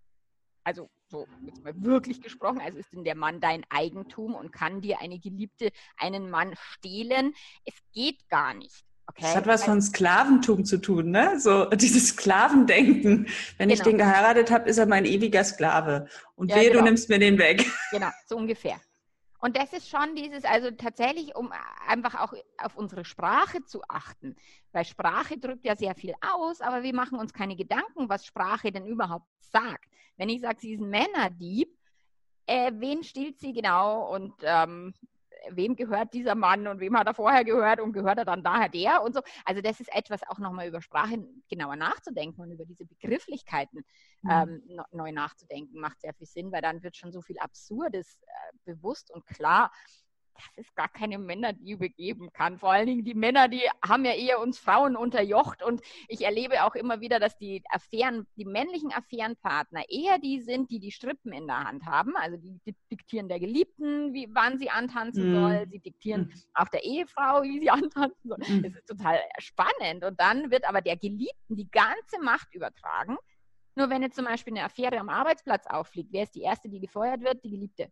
Also 0.62 0.88
so 1.08 1.26
jetzt 1.44 1.62
mal 1.62 1.74
wirklich 1.76 2.22
gesprochen, 2.22 2.60
also 2.60 2.78
ist 2.78 2.92
denn 2.92 3.04
der 3.04 3.14
Mann 3.14 3.40
dein 3.40 3.64
Eigentum 3.68 4.34
und 4.34 4.52
kann 4.52 4.80
dir 4.80 5.00
eine 5.00 5.18
Geliebte 5.18 5.70
einen 5.96 6.30
Mann 6.30 6.54
stehlen? 6.56 7.34
Es 7.64 7.74
geht 7.92 8.28
gar 8.28 8.54
nicht. 8.54 8.84
Okay. 9.06 9.22
Das 9.22 9.36
hat 9.36 9.46
was 9.46 9.62
also, 9.62 9.72
von 9.72 9.82
Sklaventum 9.82 10.64
zu 10.64 10.78
tun, 10.78 11.10
ne? 11.10 11.38
So 11.38 11.66
dieses 11.74 12.08
Sklavendenken. 12.08 13.28
Wenn 13.58 13.68
genau. 13.68 13.72
ich 13.72 13.82
den 13.82 13.98
geheiratet 13.98 14.50
habe, 14.50 14.68
ist 14.68 14.78
er 14.78 14.86
mein 14.86 15.04
ewiger 15.04 15.44
Sklave. 15.44 16.08
Und 16.34 16.50
ja, 16.50 16.56
wehe, 16.56 16.70
genau. 16.70 16.80
du 16.80 16.84
nimmst 16.84 17.10
mir 17.10 17.18
den 17.18 17.38
weg. 17.38 17.66
Genau, 17.90 18.08
so 18.26 18.36
ungefähr. 18.36 18.80
Und 19.44 19.58
das 19.58 19.74
ist 19.74 19.90
schon 19.90 20.14
dieses, 20.14 20.46
also 20.46 20.70
tatsächlich, 20.70 21.36
um 21.36 21.52
einfach 21.86 22.14
auch 22.18 22.32
auf 22.56 22.76
unsere 22.76 23.04
Sprache 23.04 23.62
zu 23.66 23.82
achten. 23.86 24.36
Weil 24.72 24.86
Sprache 24.86 25.36
drückt 25.36 25.66
ja 25.66 25.76
sehr 25.76 25.94
viel 25.94 26.14
aus, 26.22 26.62
aber 26.62 26.82
wir 26.82 26.94
machen 26.94 27.18
uns 27.18 27.34
keine 27.34 27.54
Gedanken, 27.54 28.08
was 28.08 28.24
Sprache 28.24 28.72
denn 28.72 28.86
überhaupt 28.86 29.28
sagt. 29.40 29.84
Wenn 30.16 30.30
ich 30.30 30.40
sage, 30.40 30.60
sie 30.60 30.72
ist 30.72 30.80
ein 30.80 30.88
Männerdieb, 30.88 31.68
äh, 32.46 32.72
wen 32.76 33.04
stiehlt 33.04 33.38
sie 33.38 33.52
genau 33.52 34.14
und 34.14 34.32
ähm, 34.40 34.94
wem 35.50 35.76
gehört 35.76 36.12
dieser 36.14 36.34
Mann 36.34 36.66
und 36.66 36.80
wem 36.80 36.96
hat 36.98 37.06
er 37.06 37.14
vorher 37.14 37.44
gehört 37.44 37.80
und 37.80 37.92
gehört 37.92 38.18
er 38.18 38.24
dann 38.24 38.42
daher 38.42 38.68
der 38.68 39.02
und 39.02 39.14
so. 39.14 39.20
Also 39.44 39.60
das 39.60 39.80
ist 39.80 39.94
etwas 39.94 40.22
auch 40.28 40.38
nochmal 40.38 40.68
über 40.68 40.80
Sprache 40.80 41.24
genauer 41.48 41.76
nachzudenken 41.76 42.40
und 42.40 42.50
über 42.50 42.64
diese 42.64 42.84
Begrifflichkeiten 42.84 43.84
mhm. 44.22 44.30
ähm, 44.30 44.80
neu 44.92 45.12
nachzudenken, 45.12 45.80
macht 45.80 46.00
sehr 46.00 46.14
viel 46.14 46.26
Sinn, 46.26 46.52
weil 46.52 46.62
dann 46.62 46.82
wird 46.82 46.96
schon 46.96 47.12
so 47.12 47.22
viel 47.22 47.38
Absurdes 47.38 48.20
äh, 48.22 48.72
bewusst 48.72 49.10
und 49.10 49.26
klar 49.26 49.70
dass 50.34 50.66
es 50.66 50.74
gar 50.74 50.88
keine 50.88 51.18
Männerdiebe 51.18 51.88
geben 51.90 52.32
kann. 52.32 52.58
Vor 52.58 52.72
allen 52.72 52.86
Dingen 52.86 53.04
die 53.04 53.14
Männer, 53.14 53.48
die 53.48 53.62
haben 53.86 54.04
ja 54.04 54.12
eher 54.12 54.40
uns 54.40 54.58
Frauen 54.58 54.96
unterjocht 54.96 55.62
und 55.62 55.80
ich 56.08 56.24
erlebe 56.24 56.64
auch 56.64 56.74
immer 56.74 57.00
wieder, 57.00 57.20
dass 57.20 57.36
die 57.38 57.62
Affären, 57.70 58.26
die 58.36 58.44
männlichen 58.44 58.92
Affärenpartner 58.92 59.84
eher 59.88 60.18
die 60.18 60.40
sind, 60.40 60.70
die 60.70 60.80
die 60.80 60.90
Strippen 60.90 61.32
in 61.32 61.46
der 61.46 61.64
Hand 61.64 61.86
haben. 61.86 62.16
Also 62.16 62.36
die, 62.36 62.60
diktieren 62.90 63.28
der 63.28 63.40
Geliebten, 63.40 64.12
wie, 64.12 64.28
wann 64.32 64.58
sie 64.58 64.70
antanzen 64.70 65.30
mm. 65.30 65.34
soll. 65.34 65.66
Sie 65.70 65.80
diktieren 65.80 66.22
mm. 66.22 66.32
auch 66.54 66.68
der 66.68 66.84
Ehefrau, 66.84 67.42
wie 67.42 67.60
sie 67.60 67.70
antanzen 67.70 68.28
soll. 68.28 68.38
Mm. 68.38 68.62
Das 68.62 68.74
ist 68.74 68.86
total 68.86 69.20
spannend. 69.38 70.04
Und 70.04 70.18
dann 70.20 70.50
wird 70.50 70.66
aber 70.68 70.80
der 70.80 70.96
Geliebten 70.96 71.56
die 71.56 71.70
ganze 71.70 72.20
Macht 72.22 72.54
übertragen. 72.54 73.16
Nur 73.76 73.90
wenn 73.90 74.02
jetzt 74.02 74.16
zum 74.16 74.24
Beispiel 74.24 74.54
eine 74.54 74.64
Affäre 74.64 74.98
am 74.98 75.08
Arbeitsplatz 75.08 75.66
auffliegt, 75.66 76.12
wer 76.12 76.22
ist 76.22 76.34
die 76.34 76.42
Erste, 76.42 76.68
die 76.68 76.80
gefeuert 76.80 77.22
wird? 77.22 77.44
Die 77.44 77.50
Geliebte. 77.50 77.90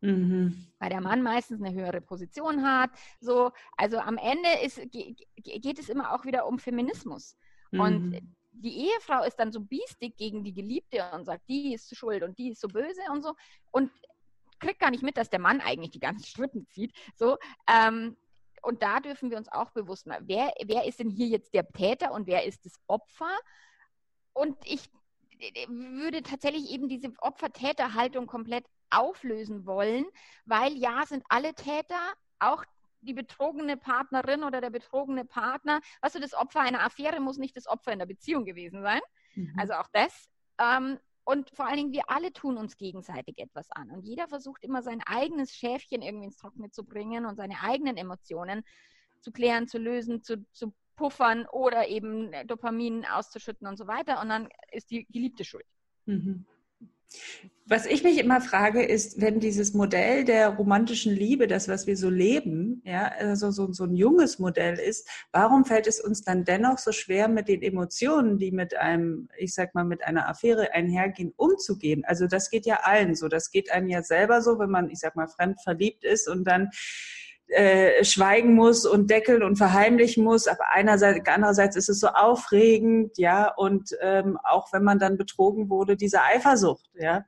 Mhm. 0.00 0.66
Weil 0.78 0.90
der 0.90 1.00
Mann 1.00 1.22
meistens 1.22 1.62
eine 1.62 1.74
höhere 1.74 2.00
Position 2.00 2.64
hat. 2.66 2.90
So, 3.20 3.52
also 3.76 3.98
am 3.98 4.16
Ende 4.16 4.48
ist, 4.64 4.80
geht 4.90 5.78
es 5.78 5.88
immer 5.88 6.14
auch 6.14 6.24
wieder 6.24 6.46
um 6.46 6.58
Feminismus. 6.58 7.36
Mhm. 7.70 7.80
Und 7.80 8.20
die 8.52 8.88
Ehefrau 8.88 9.24
ist 9.24 9.36
dann 9.36 9.52
so 9.52 9.60
biestig 9.60 10.16
gegen 10.16 10.42
die 10.42 10.54
Geliebte 10.54 11.04
und 11.12 11.24
sagt, 11.24 11.48
die 11.48 11.74
ist 11.74 11.94
schuld 11.96 12.22
und 12.22 12.38
die 12.38 12.50
ist 12.50 12.60
so 12.60 12.68
böse 12.68 13.00
und 13.12 13.22
so. 13.22 13.34
Und 13.70 13.90
kriegt 14.58 14.80
gar 14.80 14.90
nicht 14.90 15.02
mit, 15.02 15.16
dass 15.16 15.30
der 15.30 15.40
Mann 15.40 15.60
eigentlich 15.60 15.90
die 15.90 16.00
ganzen 16.00 16.24
Strippen 16.24 16.66
zieht. 16.68 16.94
So, 17.16 17.38
ähm, 17.66 18.16
und 18.62 18.82
da 18.82 19.00
dürfen 19.00 19.30
wir 19.30 19.38
uns 19.38 19.48
auch 19.50 19.70
bewusst 19.70 20.06
machen, 20.06 20.24
wer, 20.26 20.52
wer 20.66 20.84
ist 20.84 21.00
denn 21.00 21.08
hier 21.08 21.28
jetzt 21.28 21.54
der 21.54 21.66
Täter 21.66 22.12
und 22.12 22.26
wer 22.26 22.44
ist 22.44 22.66
das 22.66 22.74
Opfer? 22.86 23.30
Und 24.34 24.56
ich 24.64 24.90
würde 25.68 26.22
tatsächlich 26.22 26.70
eben 26.70 26.88
diese 26.88 27.10
Opfer-Täter-Haltung 27.18 28.26
komplett 28.26 28.66
auflösen 28.90 29.66
wollen, 29.66 30.04
weil 30.44 30.72
ja, 30.76 31.04
sind 31.06 31.24
alle 31.28 31.54
Täter, 31.54 32.00
auch 32.38 32.64
die 33.02 33.14
betrogene 33.14 33.76
Partnerin 33.76 34.44
oder 34.44 34.60
der 34.60 34.70
betrogene 34.70 35.24
Partner, 35.24 35.80
weißt 36.02 36.16
du, 36.16 36.20
das 36.20 36.34
Opfer 36.34 36.60
einer 36.60 36.84
Affäre 36.84 37.20
muss 37.20 37.38
nicht 37.38 37.56
das 37.56 37.66
Opfer 37.66 37.92
in 37.92 37.98
der 37.98 38.06
Beziehung 38.06 38.44
gewesen 38.44 38.82
sein. 38.82 39.00
Mhm. 39.34 39.54
Also 39.58 39.74
auch 39.74 39.88
das. 39.92 40.28
Ähm, 40.58 40.98
und 41.24 41.50
vor 41.50 41.66
allen 41.66 41.76
Dingen, 41.76 41.92
wir 41.92 42.10
alle 42.10 42.32
tun 42.32 42.56
uns 42.56 42.76
gegenseitig 42.76 43.38
etwas 43.38 43.70
an. 43.70 43.90
Und 43.90 44.04
jeder 44.04 44.28
versucht 44.28 44.64
immer 44.64 44.82
sein 44.82 45.00
eigenes 45.06 45.54
Schäfchen 45.54 46.02
irgendwie 46.02 46.26
ins 46.26 46.36
Trockene 46.36 46.70
zu 46.70 46.84
bringen 46.84 47.24
und 47.24 47.36
seine 47.36 47.62
eigenen 47.62 47.96
Emotionen 47.96 48.64
zu 49.20 49.30
klären, 49.30 49.68
zu 49.68 49.78
lösen, 49.78 50.22
zu, 50.22 50.44
zu 50.52 50.74
puffern 50.96 51.46
oder 51.46 51.88
eben 51.88 52.32
Dopamin 52.46 53.06
auszuschütten 53.06 53.66
und 53.66 53.76
so 53.76 53.86
weiter. 53.86 54.20
Und 54.20 54.28
dann 54.28 54.48
ist 54.72 54.90
die 54.90 55.06
Geliebte 55.06 55.44
schuld. 55.44 55.66
Mhm. 56.06 56.46
Was 57.66 57.86
ich 57.86 58.02
mich 58.02 58.18
immer 58.18 58.40
frage, 58.40 58.82
ist, 58.82 59.20
wenn 59.20 59.38
dieses 59.38 59.74
Modell 59.74 60.24
der 60.24 60.48
romantischen 60.48 61.14
Liebe, 61.14 61.46
das, 61.46 61.68
was 61.68 61.86
wir 61.86 61.96
so 61.96 62.10
leben, 62.10 62.82
ja, 62.84 63.12
also 63.16 63.52
so, 63.52 63.72
so 63.72 63.84
ein 63.84 63.94
junges 63.94 64.40
Modell 64.40 64.76
ist, 64.76 65.08
warum 65.30 65.64
fällt 65.64 65.86
es 65.86 66.00
uns 66.00 66.22
dann 66.22 66.44
dennoch 66.44 66.78
so 66.78 66.90
schwer, 66.90 67.28
mit 67.28 67.46
den 67.46 67.62
Emotionen, 67.62 68.38
die 68.38 68.50
mit 68.50 68.76
einem, 68.76 69.28
ich 69.38 69.54
sag 69.54 69.76
mal, 69.76 69.84
mit 69.84 70.02
einer 70.02 70.28
Affäre 70.28 70.72
einhergehen, 70.72 71.32
umzugehen? 71.36 72.04
Also 72.04 72.26
das 72.26 72.50
geht 72.50 72.66
ja 72.66 72.80
allen 72.82 73.14
so. 73.14 73.28
Das 73.28 73.52
geht 73.52 73.70
einem 73.70 73.86
ja 73.86 74.02
selber 74.02 74.42
so, 74.42 74.58
wenn 74.58 74.70
man, 74.70 74.90
ich 74.90 74.98
sag 74.98 75.14
mal, 75.14 75.28
fremd 75.28 75.62
verliebt 75.62 76.02
ist 76.02 76.28
und 76.28 76.42
dann 76.42 76.70
äh, 77.50 78.04
schweigen 78.04 78.54
muss 78.54 78.86
und 78.86 79.10
deckeln 79.10 79.42
und 79.42 79.56
verheimlichen 79.56 80.24
muss. 80.24 80.46
Aber 80.46 80.70
einerseits, 80.70 81.28
andererseits 81.28 81.76
ist 81.76 81.88
es 81.88 82.00
so 82.00 82.08
aufregend, 82.08 83.18
ja, 83.18 83.52
und 83.54 83.90
ähm, 84.00 84.38
auch 84.44 84.72
wenn 84.72 84.84
man 84.84 84.98
dann 84.98 85.16
betrogen 85.16 85.68
wurde, 85.68 85.96
diese 85.96 86.22
Eifersucht, 86.22 86.90
ja. 86.94 87.24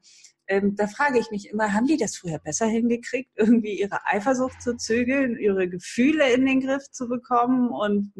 Ähm, 0.48 0.74
da 0.76 0.86
frage 0.86 1.18
ich 1.18 1.30
mich 1.30 1.48
immer, 1.48 1.72
haben 1.72 1.86
die 1.86 1.96
das 1.96 2.16
früher 2.16 2.38
besser 2.38 2.66
hingekriegt, 2.66 3.30
irgendwie 3.36 3.80
ihre 3.80 4.04
Eifersucht 4.04 4.60
zu 4.60 4.76
zügeln, 4.76 5.38
ihre 5.38 5.68
Gefühle 5.68 6.32
in 6.32 6.46
den 6.46 6.60
Griff 6.60 6.90
zu 6.90 7.08
bekommen 7.08 7.70
und 7.70 8.12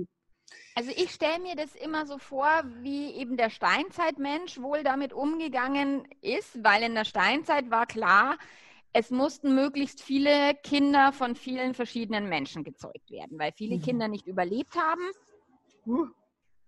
also 0.74 0.90
ich 0.96 1.10
stelle 1.10 1.38
mir 1.38 1.54
das 1.54 1.74
immer 1.74 2.06
so 2.06 2.16
vor, 2.16 2.48
wie 2.80 3.10
eben 3.12 3.36
der 3.36 3.50
Steinzeitmensch 3.50 4.58
wohl 4.58 4.82
damit 4.82 5.12
umgegangen 5.12 6.08
ist, 6.22 6.64
weil 6.64 6.82
in 6.82 6.94
der 6.94 7.04
Steinzeit 7.04 7.70
war 7.70 7.84
klar, 7.84 8.38
es 8.92 9.10
mussten 9.10 9.54
möglichst 9.54 10.02
viele 10.02 10.54
Kinder 10.62 11.12
von 11.12 11.34
vielen 11.34 11.74
verschiedenen 11.74 12.28
Menschen 12.28 12.62
gezeugt 12.64 13.10
werden, 13.10 13.38
weil 13.38 13.52
viele 13.52 13.76
mhm. 13.76 13.82
Kinder 13.82 14.08
nicht 14.08 14.26
überlebt 14.26 14.76
haben. 14.76 15.02
Uh, 15.86 16.06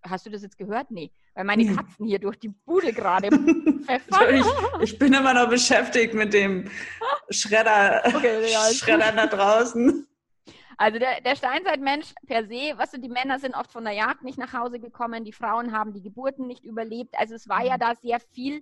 hast 0.02 0.26
du 0.26 0.30
das 0.30 0.42
jetzt 0.42 0.56
gehört? 0.56 0.90
Nee, 0.90 1.10
weil 1.34 1.44
meine 1.44 1.64
nee. 1.64 1.74
Katzen 1.74 2.06
hier 2.06 2.18
durch 2.18 2.38
die 2.38 2.48
Bude 2.48 2.92
gerade 2.92 3.28
pfeffern. 3.84 4.34
ich, 4.34 4.46
ich, 4.80 4.98
bin 4.98 5.12
immer 5.12 5.34
noch 5.34 5.48
beschäftigt 5.48 6.14
mit 6.14 6.32
dem 6.32 6.70
Schredder, 7.30 8.02
okay, 8.06 8.50
ja, 8.50 8.72
Schredder 8.72 9.12
da 9.12 9.26
draußen. 9.26 10.06
Also 10.76 10.98
der, 10.98 11.20
der 11.20 11.36
Steinzeitmensch 11.36 12.12
per 12.26 12.46
se, 12.46 12.72
was 12.72 12.78
weißt 12.78 12.94
du, 12.94 13.00
die 13.00 13.08
Männer 13.08 13.38
sind 13.38 13.54
oft 13.54 13.70
von 13.70 13.84
der 13.84 13.92
Jagd 13.92 14.24
nicht 14.24 14.38
nach 14.38 14.52
Hause 14.52 14.80
gekommen, 14.80 15.24
die 15.24 15.32
Frauen 15.32 15.72
haben 15.72 15.92
die 15.92 16.02
Geburten 16.02 16.48
nicht 16.48 16.64
überlebt. 16.64 17.14
Also 17.16 17.34
es 17.34 17.48
war 17.48 17.64
ja 17.64 17.76
mhm. 17.76 17.80
da 17.80 17.94
sehr 17.94 18.18
viel 18.32 18.60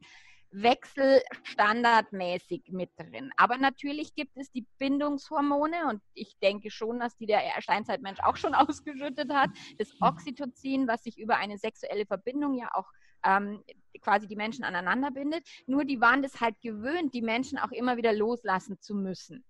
Wechsel 0.52 1.22
standardmäßig 1.42 2.64
mit 2.70 2.90
drin. 2.96 3.30
Aber 3.36 3.56
natürlich 3.56 4.14
gibt 4.14 4.36
es 4.36 4.50
die 4.50 4.66
Bindungshormone 4.78 5.88
und 5.88 6.02
ich 6.14 6.38
denke 6.40 6.70
schon, 6.70 7.00
dass 7.00 7.16
die 7.16 7.26
der 7.26 7.40
Steinzeitmensch 7.60 8.20
auch 8.20 8.36
schon 8.36 8.54
ausgeschüttet 8.54 9.32
hat. 9.32 9.50
Das. 9.78 9.92
Oxytocin, 10.00 10.86
was 10.88 11.04
sich 11.04 11.18
über 11.18 11.36
eine 11.36 11.58
sexuelle 11.58 12.06
Verbindung 12.06 12.54
ja 12.54 12.70
auch 12.74 12.86
ähm, 13.24 13.62
quasi 14.00 14.26
die 14.26 14.36
Menschen 14.36 14.64
aneinander 14.64 15.10
bindet. 15.10 15.46
Nur 15.66 15.84
die 15.84 16.00
waren 16.00 16.22
das 16.22 16.40
halt 16.40 16.60
gewöhnt, 16.60 17.14
die 17.14 17.22
Menschen 17.22 17.58
auch 17.58 17.70
immer 17.70 17.96
wieder 17.96 18.12
loslassen 18.12 18.80
zu 18.80 18.94
müssen. 18.94 19.44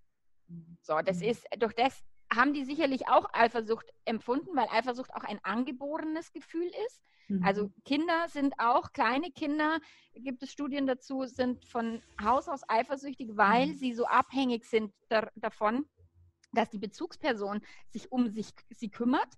So, 0.81 0.99
das 1.03 1.19
mhm. 1.19 1.29
ist 1.29 1.45
durch 1.59 1.73
das 1.73 2.03
haben 2.35 2.53
die 2.53 2.65
sicherlich 2.65 3.07
auch 3.07 3.29
Eifersucht 3.33 3.85
empfunden, 4.05 4.55
weil 4.55 4.67
Eifersucht 4.71 5.13
auch 5.13 5.23
ein 5.23 5.39
angeborenes 5.43 6.31
Gefühl 6.31 6.71
ist. 6.87 7.01
Also 7.41 7.65
mhm. 7.65 7.73
Kinder 7.85 8.27
sind 8.27 8.53
auch, 8.59 8.91
kleine 8.91 9.31
Kinder, 9.31 9.79
gibt 10.13 10.43
es 10.43 10.51
Studien 10.51 10.85
dazu, 10.85 11.25
sind 11.25 11.65
von 11.65 12.01
Haus 12.21 12.47
aus 12.47 12.61
eifersüchtig, 12.67 13.31
weil 13.33 13.67
mhm. 13.67 13.73
sie 13.75 13.93
so 13.93 14.05
abhängig 14.05 14.65
sind 14.65 14.93
da, 15.09 15.29
davon, 15.35 15.85
dass 16.51 16.69
die 16.69 16.77
Bezugsperson 16.77 17.61
sich 17.89 18.11
um 18.11 18.29
sich 18.29 18.49
sie 18.69 18.89
kümmert, 18.89 19.29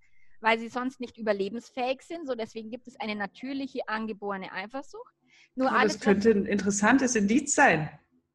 weil 0.41 0.59
sie 0.59 0.67
sonst 0.67 0.99
nicht 0.99 1.17
überlebensfähig 1.17 2.01
sind. 2.01 2.27
So 2.27 2.35
deswegen 2.35 2.69
gibt 2.69 2.87
es 2.87 2.99
eine 2.99 3.15
natürliche 3.15 3.87
angeborene 3.87 4.51
Eifersucht. 4.51 5.13
Nur 5.55 5.71
alles, 5.71 5.93
das 5.93 6.01
könnte 6.01 6.31
ein 6.31 6.45
interessantes 6.45 7.15
Indiz 7.15 7.55
sein, 7.55 7.89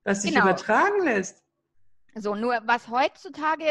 was 0.04 0.22
sich 0.22 0.32
genau. 0.32 0.44
übertragen 0.44 1.04
lässt. 1.04 1.44
So, 2.14 2.34
nur 2.34 2.60
was 2.64 2.88
heutzutage 2.88 3.66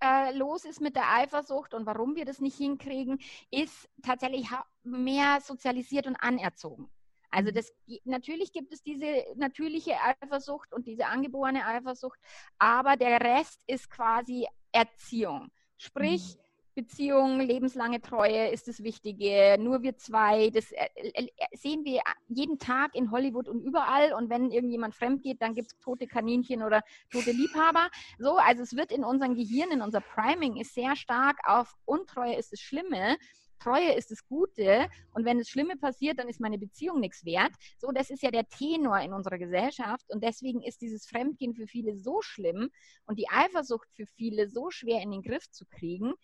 äh, 0.00 0.32
los 0.36 0.64
ist 0.64 0.80
mit 0.80 0.96
der 0.96 1.12
Eifersucht 1.12 1.74
und 1.74 1.86
warum 1.86 2.16
wir 2.16 2.24
das 2.24 2.40
nicht 2.40 2.56
hinkriegen, 2.56 3.18
ist 3.50 3.88
tatsächlich 4.02 4.48
mehr 4.82 5.40
sozialisiert 5.40 6.06
und 6.06 6.16
anerzogen. 6.16 6.90
Also 7.30 7.50
mhm. 7.50 7.54
das, 7.54 7.72
natürlich 8.04 8.52
gibt 8.52 8.72
es 8.72 8.82
diese 8.82 9.24
natürliche 9.36 9.94
Eifersucht 10.00 10.72
und 10.72 10.86
diese 10.86 11.06
angeborene 11.06 11.66
Eifersucht, 11.66 12.18
aber 12.58 12.96
der 12.96 13.20
Rest 13.20 13.62
ist 13.66 13.90
quasi 13.90 14.46
Erziehung. 14.72 15.50
Sprich, 15.76 16.36
mhm. 16.36 16.47
Beziehung, 16.78 17.40
lebenslange 17.40 18.00
Treue 18.00 18.50
ist 18.50 18.68
das 18.68 18.84
Wichtige. 18.84 19.56
Nur 19.58 19.82
wir 19.82 19.96
zwei, 19.96 20.48
das 20.50 20.70
äh, 20.70 20.86
äh, 20.94 21.26
sehen 21.52 21.84
wir 21.84 22.02
jeden 22.28 22.60
Tag 22.60 22.94
in 22.94 23.10
Hollywood 23.10 23.48
und 23.48 23.60
überall. 23.62 24.12
Und 24.12 24.30
wenn 24.30 24.52
irgendjemand 24.52 24.94
fremd 24.94 25.24
geht, 25.24 25.42
dann 25.42 25.56
gibt 25.56 25.72
es 25.72 25.78
tote 25.80 26.06
Kaninchen 26.06 26.62
oder 26.62 26.82
tote 27.10 27.32
Liebhaber. 27.32 27.88
So, 28.20 28.36
also 28.36 28.62
es 28.62 28.76
wird 28.76 28.92
in 28.92 29.02
unserem 29.02 29.34
Gehirn, 29.34 29.72
in 29.72 29.82
unser 29.82 30.00
Priming 30.00 30.56
ist 30.56 30.72
sehr 30.72 30.94
stark 30.94 31.38
auf 31.42 31.74
Untreue 31.84 32.36
ist 32.36 32.52
das 32.52 32.60
Schlimme. 32.60 33.16
Treue 33.58 33.94
ist 33.94 34.12
das 34.12 34.24
Gute 34.24 34.88
und 35.14 35.24
wenn 35.24 35.38
das 35.38 35.48
Schlimme 35.48 35.76
passiert, 35.76 36.20
dann 36.20 36.28
ist 36.28 36.38
meine 36.38 36.58
Beziehung 36.58 37.00
nichts 37.00 37.24
wert. 37.24 37.50
So, 37.78 37.90
das 37.90 38.08
ist 38.08 38.22
ja 38.22 38.30
der 38.30 38.48
Tenor 38.48 39.00
in 39.00 39.12
unserer 39.12 39.36
Gesellschaft 39.36 40.08
und 40.10 40.22
deswegen 40.22 40.62
ist 40.62 40.80
dieses 40.80 41.06
Fremdgehen 41.06 41.54
für 41.54 41.66
viele 41.66 41.96
so 41.96 42.22
schlimm 42.22 42.70
und 43.06 43.18
die 43.18 43.28
Eifersucht 43.28 43.88
für 43.94 44.06
viele 44.06 44.48
so 44.48 44.70
schwer 44.70 45.02
in 45.02 45.10
den 45.10 45.22
Griff 45.22 45.50
zu 45.50 45.66
kriegen, 45.66 46.14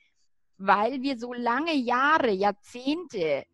weil 0.58 1.02
wir 1.02 1.18
so 1.18 1.32
lange 1.32 1.74
Jahre, 1.74 2.30
Jahrzehnte 2.30 3.44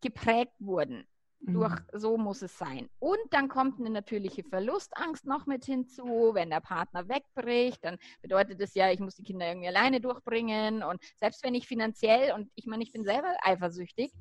geprägt 0.00 0.54
wurden. 0.58 1.06
Durch 1.40 1.72
mhm. 1.72 1.84
so 1.92 2.18
muss 2.18 2.42
es 2.42 2.58
sein. 2.58 2.88
Und 2.98 3.18
dann 3.30 3.48
kommt 3.48 3.78
eine 3.78 3.90
natürliche 3.90 4.42
Verlustangst 4.42 5.24
noch 5.24 5.46
mit 5.46 5.64
hinzu. 5.64 6.30
Wenn 6.32 6.50
der 6.50 6.60
Partner 6.60 7.08
wegbricht, 7.08 7.84
dann 7.84 7.96
bedeutet 8.20 8.60
es 8.60 8.74
ja, 8.74 8.90
ich 8.90 8.98
muss 8.98 9.14
die 9.14 9.22
Kinder 9.22 9.46
irgendwie 9.46 9.68
alleine 9.68 10.00
durchbringen. 10.00 10.82
Und 10.82 11.00
selbst 11.16 11.44
wenn 11.44 11.54
ich 11.54 11.68
finanziell, 11.68 12.32
und 12.32 12.50
ich 12.56 12.66
meine, 12.66 12.82
ich 12.82 12.90
bin 12.90 13.04
selber 13.04 13.36
eifersüchtig, 13.42 14.12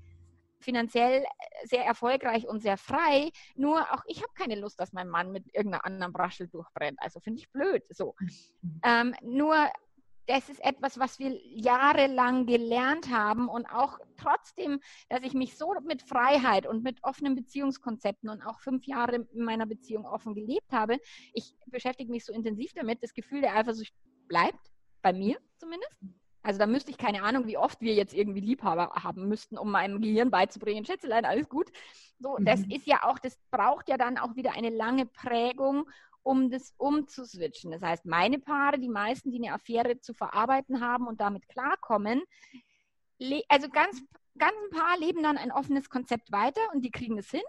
finanziell 0.60 1.24
sehr 1.63 1.86
erfolgreich 1.86 2.48
und 2.48 2.62
sehr 2.62 2.77
frei. 2.77 3.32
Nur 3.56 3.82
auch 3.94 4.04
ich 4.06 4.22
habe 4.22 4.34
keine 4.36 4.56
Lust, 4.56 4.80
dass 4.80 4.94
mein 4.94 5.10
Mann 5.10 5.32
mit 5.32 5.46
irgendeiner 5.54 5.86
anderen 5.86 6.13
Braschel 6.13 6.48
durchbrennt. 6.48 7.00
Also 7.01 7.20
finde 7.20 7.39
ich 7.39 7.51
blöd. 7.51 7.84
So. 7.89 8.16
Mhm. 8.62 8.82
Ähm, 8.84 9.16
nur 9.22 9.56
das 10.27 10.50
ist 10.50 10.63
etwas, 10.63 11.00
was 11.00 11.19
wir 11.19 11.39
jahrelang 11.43 12.46
gelernt 12.46 13.10
haben 13.10 13.48
und 13.48 13.65
auch 13.65 13.98
trotzdem, 14.17 14.79
dass 15.10 15.24
ich 15.24 15.34
mich 15.34 15.57
so 15.57 15.74
mit 15.86 16.01
Freiheit 16.03 16.67
und 16.67 16.84
mit 16.84 17.03
offenen 17.03 17.36
Beziehungskonzepten 17.36 18.29
und 18.29 18.41
auch 18.41 18.60
fünf 18.60 18.86
Jahre 18.86 19.27
in 19.34 19.43
meiner 19.43 19.65
Beziehung 19.65 20.05
offen 20.05 20.36
gelebt 20.36 20.72
habe, 20.72 21.00
ich 21.34 21.55
beschäftige 21.67 22.12
mich 22.12 22.25
so 22.25 22.34
intensiv 22.34 22.74
damit, 22.74 23.01
das 23.01 23.13
Gefühl 23.13 23.41
der 23.41 23.55
Eifersucht 23.55 23.93
bleibt, 24.27 24.72
bei 25.01 25.13
mir 25.13 25.38
zumindest. 25.57 25.96
Also 26.43 26.60
da 26.60 26.65
müsste 26.65 26.91
ich 26.91 26.98
keine 26.98 27.24
Ahnung, 27.24 27.46
wie 27.46 27.57
oft 27.57 27.81
wir 27.81 27.93
jetzt 27.93 28.13
irgendwie 28.13 28.39
Liebhaber 28.39 28.91
haben 29.03 29.27
müssten, 29.27 29.57
um 29.57 29.72
meinem 29.72 30.01
Gehirn 30.01 30.31
beizubringen, 30.31 30.86
Schätzelein, 30.86 31.25
alles 31.25 31.50
gut. 31.50 31.72
So, 32.19 32.38
das 32.39 32.62
mhm. 32.62 32.72
ist 32.72 32.88
ja 32.88 33.03
auch, 33.03 33.19
das 33.19 33.38
braucht 33.51 33.89
ja 33.89 33.98
dann 33.98 34.17
auch 34.17 34.36
wieder 34.36 34.53
eine 34.53 34.69
lange 34.69 35.05
Prägung 35.05 35.89
um 36.27 36.50
das 36.50 36.74
umzuswitchen. 36.75 37.72
Das 37.72 37.81
heißt, 37.81 38.05
meine 38.05 38.38
Paare, 38.38 38.79
die 38.79 38.89
meisten, 38.89 39.31
die 39.31 39.38
eine 39.38 39.53
Affäre 39.53 40.00
zu 40.01 40.13
verarbeiten 40.13 40.81
haben 40.81 41.07
und 41.07 41.22
damit 41.22 41.48
klarkommen, 41.48 42.22
also 43.48 43.69
ganz, 43.69 44.03
ganz 44.38 44.53
ein 44.65 44.77
paar 44.77 45.00
leben 45.00 45.24
dann 45.24 45.38
ein 45.38 45.53
offenes 45.53 45.89
Konzept 45.89 46.31
weiter 46.34 46.62
und 46.74 46.84
die 46.84 46.91
kriegen 46.91 47.17
es 47.17 47.31
hin. 47.31 47.41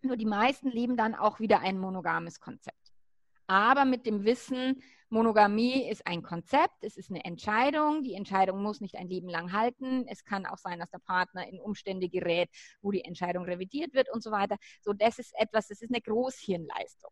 Nur 0.00 0.16
die 0.16 0.26
meisten 0.26 0.70
leben 0.70 0.96
dann 0.96 1.14
auch 1.14 1.40
wieder 1.40 1.60
ein 1.60 1.78
monogames 1.78 2.40
Konzept. 2.40 2.76
Aber 3.46 3.84
mit 3.84 4.06
dem 4.06 4.24
Wissen, 4.24 4.82
Monogamie 5.10 5.90
ist 5.90 6.06
ein 6.06 6.22
Konzept, 6.22 6.82
es 6.82 6.96
ist 6.96 7.10
eine 7.10 7.24
Entscheidung. 7.24 8.02
Die 8.02 8.14
Entscheidung 8.14 8.62
muss 8.62 8.80
nicht 8.80 8.96
ein 8.96 9.08
Leben 9.08 9.28
lang 9.28 9.52
halten. 9.52 10.06
Es 10.06 10.24
kann 10.24 10.46
auch 10.46 10.58
sein, 10.58 10.78
dass 10.78 10.90
der 10.90 11.00
Partner 11.00 11.46
in 11.46 11.60
Umstände 11.60 12.08
gerät, 12.08 12.48
wo 12.80 12.92
die 12.92 13.04
Entscheidung 13.04 13.44
revidiert 13.44 13.92
wird 13.92 14.08
und 14.10 14.22
so 14.22 14.30
weiter. 14.30 14.56
So, 14.80 14.92
das 14.92 15.18
ist 15.18 15.34
etwas, 15.36 15.68
das 15.68 15.82
ist 15.82 15.90
eine 15.90 16.00
Großhirnleistung. 16.00 17.10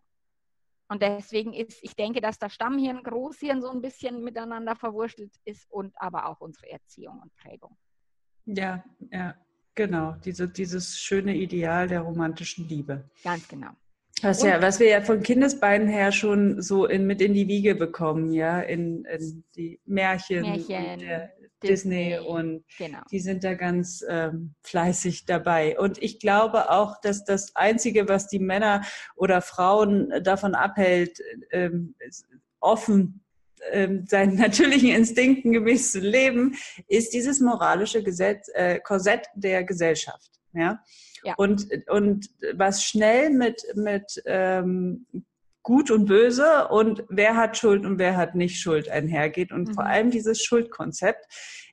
Und 0.88 1.02
deswegen 1.02 1.52
ist, 1.52 1.78
ich 1.83 1.95
denke, 1.95 2.21
dass 2.21 2.38
das 2.38 2.54
Stammhirn, 2.54 3.02
Großhirn 3.02 3.61
so 3.61 3.71
ein 3.71 3.83
bisschen 3.83 4.25
miteinander 4.25 4.75
verwurschtelt 4.75 5.33
ist 5.45 5.71
und 5.71 5.92
aber 6.00 6.26
auch 6.26 6.40
unsere 6.40 6.71
Erziehung 6.71 7.21
und 7.23 7.35
Prägung. 7.37 7.76
Ja, 8.47 8.83
ja, 9.12 9.35
genau. 9.75 10.16
Diese, 10.25 10.49
dieses 10.49 10.99
schöne 10.99 11.37
Ideal 11.37 11.88
der 11.88 12.00
romantischen 12.00 12.66
Liebe. 12.68 13.04
Ganz 13.23 13.47
genau. 13.47 13.71
Was, 14.23 14.42
ja, 14.42 14.61
was 14.61 14.80
wir 14.80 14.88
ja 14.88 15.00
von 15.00 15.23
Kindesbeinen 15.23 15.87
her 15.87 16.11
schon 16.11 16.61
so 16.61 16.87
in, 16.87 17.07
mit 17.07 17.21
in 17.21 17.35
die 17.35 17.47
Wiege 17.47 17.75
bekommen, 17.75 18.33
ja, 18.33 18.61
in, 18.61 19.04
in 19.04 19.45
die 19.54 19.80
Märchen, 19.85 20.42
Märchen 20.42 21.00
Disney, 21.62 22.11
Disney, 22.11 22.19
und 22.19 22.65
genau. 22.79 23.00
die 23.11 23.21
sind 23.21 23.45
da 23.45 23.55
ganz 23.55 24.05
ähm, 24.09 24.55
fleißig 24.62 25.27
dabei. 25.27 25.79
Und 25.79 26.03
ich 26.03 26.21
glaube 26.21 26.71
auch, 26.71 27.00
dass 27.00 27.25
das 27.25 27.57
Einzige, 27.57 28.09
was 28.09 28.29
die 28.29 28.38
Männer 28.38 28.83
oder 29.17 29.43
Frauen 29.43 30.12
davon 30.23 30.55
abhält, 30.55 31.21
ähm, 31.50 31.95
offen 32.61 33.25
ähm, 33.73 34.07
seinen 34.07 34.37
natürlichen 34.37 34.91
Instinkten 34.91 35.53
gemäß 35.53 35.93
zu 35.93 36.00
leben, 36.00 36.55
ist 36.87 37.12
dieses 37.12 37.41
moralische 37.41 38.03
Gesetz, 38.03 38.49
äh, 38.55 38.79
Korsett 38.81 39.27
der 39.35 39.65
Gesellschaft. 39.65 40.31
Ja? 40.53 40.83
ja. 41.25 41.35
Und, 41.37 41.67
und 41.88 42.31
was 42.55 42.85
schnell 42.85 43.31
mit, 43.31 43.62
mit 43.75 44.23
ähm, 44.27 45.07
Gut 45.69 45.91
und 45.91 46.07
Böse 46.07 46.69
und 46.69 47.05
wer 47.11 47.37
hat 47.37 47.59
Schuld 47.59 47.85
und 47.85 47.99
wer 47.99 48.17
hat 48.17 48.35
nicht 48.35 48.59
Schuld 48.59 48.89
einhergeht. 48.89 49.53
Und 49.53 49.69
mhm. 49.69 49.75
vor 49.75 49.85
allem 49.85 50.11
dieses 50.11 50.43
Schuldkonzept 50.43 51.27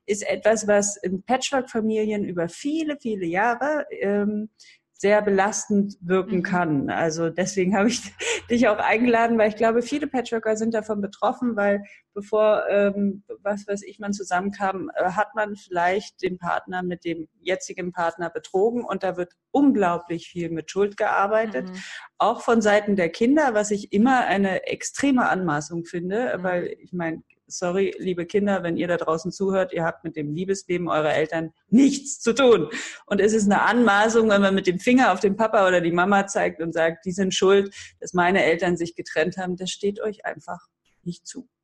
ist 0.06 0.28
etwas, 0.28 0.68
was 0.68 0.98
in 0.98 1.24
Patchwork-Familien 1.24 2.25
über 2.25 2.50
viele, 2.50 2.98
viele 3.00 3.25
Jahre 3.25 3.86
ähm, 4.02 4.50
sehr 4.98 5.22
belastend 5.22 5.98
wirken 6.00 6.38
mhm. 6.38 6.44
kann. 6.44 6.90
Also 6.90 7.30
deswegen 7.30 7.75
habe 7.75 7.90
ich 7.90 8.02
dich 8.50 8.68
auch 8.70 8.78
eingeladen, 8.78 9.38
weil 9.38 9.50
ich 9.50 9.58
glaube, 9.58 9.82
viele 9.82 10.08
Patchworker 10.08 10.56
sind 10.56 10.74
davon 10.74 11.02
betroffen, 11.02 11.56
weil 11.58 11.84
bevor 12.14 12.64
ähm, 12.70 13.24
was 13.44 13.68
weiß 13.68 13.84
ich 13.84 14.00
man 14.00 14.14
zusammenkam, 14.14 14.90
äh, 14.96 15.12
hat 15.12 15.36
man 15.36 15.58
vielleicht 15.58 16.22
den 16.22 16.38
Partner 16.38 16.82
mit 16.82 17.04
dem 17.04 17.28
jetzigen 17.42 17.92
Partner 17.92 18.30
betrogen 18.30 18.86
und 18.86 19.04
da 19.04 19.18
wird 19.18 19.34
unglaublich 19.52 20.30
viel 20.30 20.50
mit 20.50 20.72
Schuld 20.72 20.96
gearbeitet, 20.96 21.70
mhm. 21.70 21.75
auch 22.18 22.42
von 22.42 22.62
Seiten 22.62 22.96
der 22.96 23.10
Kinder, 23.10 23.54
was 23.54 23.72
ich 23.72 23.92
immer 23.92 24.25
eine 24.25 24.66
extreme 24.66 25.28
Anmaßung 25.28 25.84
finde, 25.84 26.38
mhm. 26.38 26.44
weil 26.44 26.75
ich 26.80 26.94
meine 26.94 27.22
sorry, 27.48 27.94
liebe 27.98 28.25
Kinder, 28.25 28.64
wenn 28.64 28.78
ihr 28.78 28.88
da 28.88 28.98
draußen 28.98 29.32
zuhört, 29.32 29.74
ihr 29.74 29.84
habt 29.84 30.04
mit 30.04 30.16
dem 30.16 30.34
Liebesleben 30.34 30.88
eurer 30.88 31.14
Eltern 31.14 31.54
nichts 31.68 32.20
zu 32.20 32.34
tun. 32.34 32.70
Und 33.06 33.20
es 33.20 33.34
ist 33.34 33.46
eine 33.46 33.62
Anmaßung, 33.62 34.30
wenn 34.30 34.42
man 34.42 34.56
mit 34.56 34.68
dem 34.68 34.80
Finger 34.80 35.14
auf 35.14 35.20
den 35.20 35.36
Papa 35.36 35.68
oder 35.68 35.82
die 35.82 35.92
Mama 35.92 36.28
zeigt 36.28 36.62
und 36.62 36.74
sagt, 36.74 37.06
die 37.06 37.12
sind 37.12 37.34
schuld, 37.34 37.74
dass 38.00 38.14
meine 38.14 38.44
Eltern 38.44 38.78
sich 38.78 38.96
getrennt 38.96 39.38
haben. 39.38 39.56
Das 39.58 39.70
steht 39.70 40.02
euch 40.02 40.25
einfach 40.25 40.60
nicht 41.04 41.28
zu. 41.28 41.48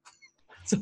So. 0.64 0.78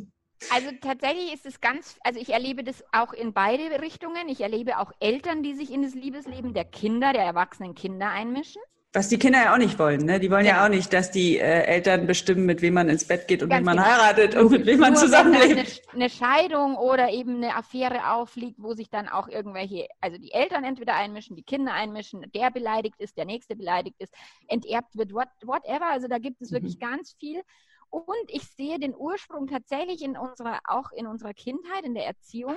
Also 0.51 0.69
tatsächlich 0.81 1.33
ist 1.33 1.45
es 1.45 1.61
ganz, 1.61 1.97
also 2.01 2.19
ich 2.19 2.29
erlebe 2.29 2.63
das 2.63 2.83
auch 2.91 3.13
in 3.13 3.33
beide 3.33 3.81
Richtungen. 3.81 4.27
Ich 4.27 4.41
erlebe 4.41 4.77
auch 4.77 4.91
Eltern, 4.99 5.41
die 5.41 5.53
sich 5.53 5.71
in 5.71 5.83
das 5.83 5.93
Liebesleben 5.93 6.53
der 6.53 6.65
Kinder, 6.65 7.13
der 7.13 7.23
erwachsenen 7.23 7.75
Kinder 7.75 8.09
einmischen. 8.09 8.61
Was 8.91 9.07
die 9.07 9.19
Kinder 9.19 9.43
ja 9.43 9.53
auch 9.53 9.59
nicht 9.59 9.77
wollen. 9.77 10.03
Ne? 10.05 10.19
Die 10.19 10.31
wollen 10.31 10.47
ja, 10.47 10.57
ja 10.57 10.65
auch 10.65 10.69
nicht, 10.69 10.91
dass 10.93 11.11
die 11.11 11.37
äh, 11.37 11.63
Eltern 11.65 12.07
bestimmen, 12.07 12.47
mit 12.47 12.63
wem 12.63 12.73
man 12.73 12.89
ins 12.89 13.05
Bett 13.05 13.27
geht 13.27 13.43
und 13.43 13.49
Ganz 13.49 13.61
wie 13.61 13.65
man 13.65 13.77
genau. 13.77 13.87
heiratet 13.87 14.35
und 14.35 14.49
mit 14.49 14.65
wem 14.65 14.79
man 14.79 14.93
Nur 14.93 15.01
zusammenlebt. 15.01 15.83
Eine, 15.91 15.93
eine 15.93 16.09
Scheidung 16.09 16.75
oder 16.75 17.11
eben 17.11 17.35
eine 17.35 17.55
Affäre 17.55 18.11
aufliegt, 18.11 18.57
wo 18.57 18.73
sich 18.73 18.89
dann 18.89 19.07
auch 19.07 19.27
irgendwelche, 19.27 19.87
also 20.01 20.17
die 20.17 20.31
Eltern 20.31 20.63
entweder 20.63 20.95
einmischen, 20.95 21.35
die 21.35 21.43
Kinder 21.43 21.71
einmischen, 21.71 22.25
der 22.33 22.49
beleidigt 22.49 22.95
ist, 22.97 23.15
der 23.15 23.25
nächste 23.25 23.55
beleidigt 23.55 23.95
ist, 23.99 24.11
enterbt 24.47 24.97
wird, 24.97 25.13
what, 25.13 25.29
whatever. 25.43 25.91
Also 25.91 26.07
da 26.07 26.17
gibt 26.17 26.41
es 26.41 26.51
wirklich 26.51 26.77
mhm. 26.77 26.79
ganz 26.79 27.15
viel. 27.19 27.43
Und 27.91 28.25
ich 28.29 28.43
sehe 28.57 28.79
den 28.79 28.95
Ursprung 28.95 29.45
tatsächlich 29.45 30.01
in 30.01 30.17
unserer, 30.17 30.61
auch 30.63 30.91
in 30.93 31.05
unserer 31.05 31.35
Kindheit, 31.35 31.83
in 31.83 31.93
der 31.93 32.07
Erziehung 32.07 32.55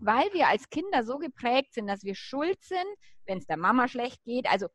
weil 0.00 0.32
wir 0.32 0.48
als 0.48 0.68
Kinder 0.68 1.02
so 1.02 1.18
geprägt 1.18 1.72
sind, 1.72 1.86
dass 1.86 2.04
wir 2.04 2.14
schuld 2.14 2.62
sind, 2.62 2.84
wenn 3.26 3.38
es 3.38 3.46
der 3.46 3.56
Mama 3.56 3.88
schlecht 3.88 4.22
geht. 4.24 4.46
Also 4.50 4.66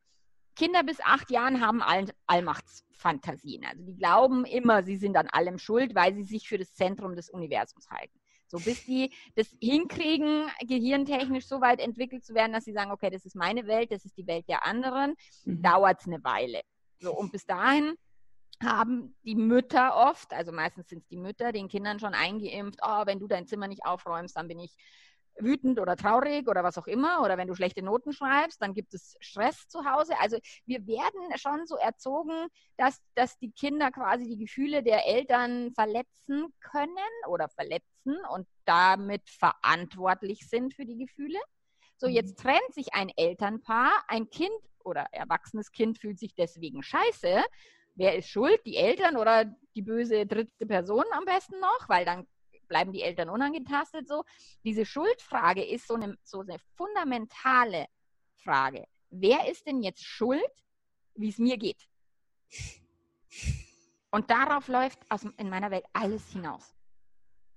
Kinder 0.56 0.82
bis 0.82 1.00
acht 1.00 1.30
Jahren 1.30 1.60
haben 1.60 1.82
All 1.82 2.06
Allmachtsfantasien. 2.26 3.64
Also 3.64 3.82
die 3.84 3.96
glauben 3.96 4.44
immer, 4.44 4.82
sie 4.82 4.96
sind 4.96 5.16
an 5.16 5.28
allem 5.28 5.58
schuld, 5.58 5.94
weil 5.94 6.14
sie 6.14 6.24
sich 6.24 6.48
für 6.48 6.58
das 6.58 6.74
Zentrum 6.74 7.16
des 7.16 7.30
Universums 7.30 7.88
halten. 7.90 8.18
So 8.46 8.58
bis 8.58 8.84
die 8.84 9.12
das 9.36 9.54
hinkriegen, 9.60 10.50
gehirntechnisch 10.66 11.46
so 11.46 11.60
weit 11.60 11.78
entwickelt 11.78 12.24
zu 12.24 12.34
werden, 12.34 12.52
dass 12.52 12.64
sie 12.64 12.72
sagen, 12.72 12.90
okay, 12.90 13.08
das 13.08 13.24
ist 13.24 13.36
meine 13.36 13.66
Welt, 13.66 13.92
das 13.92 14.04
ist 14.04 14.16
die 14.16 14.26
Welt 14.26 14.48
der 14.48 14.66
anderen, 14.66 15.14
mhm. 15.44 15.62
dauert 15.62 16.00
es 16.00 16.06
eine 16.08 16.22
Weile. 16.24 16.62
So, 16.98 17.12
und 17.12 17.30
bis 17.30 17.46
dahin 17.46 17.94
haben 18.62 19.16
die 19.24 19.36
Mütter 19.36 19.96
oft, 19.96 20.32
also 20.32 20.52
meistens 20.52 20.88
sind 20.88 20.98
es 20.98 21.08
die 21.08 21.16
Mütter, 21.16 21.52
den 21.52 21.68
Kindern 21.68 21.98
schon 21.98 22.12
eingeimpft, 22.12 22.80
oh, 22.82 23.06
wenn 23.06 23.20
du 23.20 23.26
dein 23.26 23.46
Zimmer 23.46 23.68
nicht 23.68 23.84
aufräumst, 23.84 24.36
dann 24.36 24.48
bin 24.48 24.58
ich 24.58 24.74
wütend 25.38 25.78
oder 25.80 25.96
traurig 25.96 26.48
oder 26.48 26.62
was 26.62 26.78
auch 26.78 26.86
immer, 26.86 27.22
oder 27.22 27.36
wenn 27.38 27.48
du 27.48 27.54
schlechte 27.54 27.82
Noten 27.82 28.12
schreibst, 28.12 28.60
dann 28.60 28.74
gibt 28.74 28.94
es 28.94 29.16
Stress 29.20 29.68
zu 29.68 29.84
Hause. 29.84 30.14
Also 30.20 30.38
wir 30.66 30.86
werden 30.86 31.36
schon 31.36 31.66
so 31.66 31.76
erzogen, 31.76 32.48
dass, 32.76 33.00
dass 33.14 33.38
die 33.38 33.52
Kinder 33.52 33.90
quasi 33.90 34.24
die 34.24 34.38
Gefühle 34.38 34.82
der 34.82 35.06
Eltern 35.06 35.72
verletzen 35.74 36.52
können 36.60 36.96
oder 37.28 37.48
verletzen 37.48 38.16
und 38.34 38.46
damit 38.64 39.28
verantwortlich 39.28 40.48
sind 40.48 40.74
für 40.74 40.84
die 40.84 40.98
Gefühle. 40.98 41.38
So, 41.96 42.08
mhm. 42.08 42.14
jetzt 42.14 42.38
trennt 42.38 42.74
sich 42.74 42.94
ein 42.94 43.10
Elternpaar, 43.14 43.92
ein 44.08 44.30
Kind 44.30 44.50
oder 44.84 45.06
erwachsenes 45.12 45.70
Kind 45.72 45.98
fühlt 45.98 46.18
sich 46.18 46.34
deswegen 46.34 46.82
scheiße. 46.82 47.42
Wer 47.96 48.16
ist 48.16 48.28
schuld? 48.28 48.60
Die 48.64 48.76
Eltern 48.76 49.16
oder 49.16 49.44
die 49.74 49.82
böse 49.82 50.26
dritte 50.26 50.66
Person 50.66 51.04
am 51.12 51.24
besten 51.24 51.60
noch? 51.60 51.88
Weil 51.88 52.04
dann 52.04 52.26
bleiben 52.70 52.92
die 52.92 53.02
Eltern 53.02 53.28
unangetastet 53.28 54.08
so. 54.08 54.24
Diese 54.64 54.86
Schuldfrage 54.86 55.62
ist 55.62 55.86
so 55.86 55.94
eine, 55.94 56.16
so 56.22 56.40
eine 56.40 56.56
fundamentale 56.76 57.86
Frage. 58.36 58.86
Wer 59.10 59.50
ist 59.50 59.66
denn 59.66 59.82
jetzt 59.82 60.02
schuld, 60.02 60.40
wie 61.14 61.28
es 61.28 61.38
mir 61.38 61.58
geht? 61.58 61.86
Und 64.10 64.30
darauf 64.30 64.68
läuft 64.68 64.98
aus, 65.10 65.24
in 65.36 65.50
meiner 65.50 65.70
Welt 65.70 65.84
alles 65.92 66.32
hinaus 66.32 66.74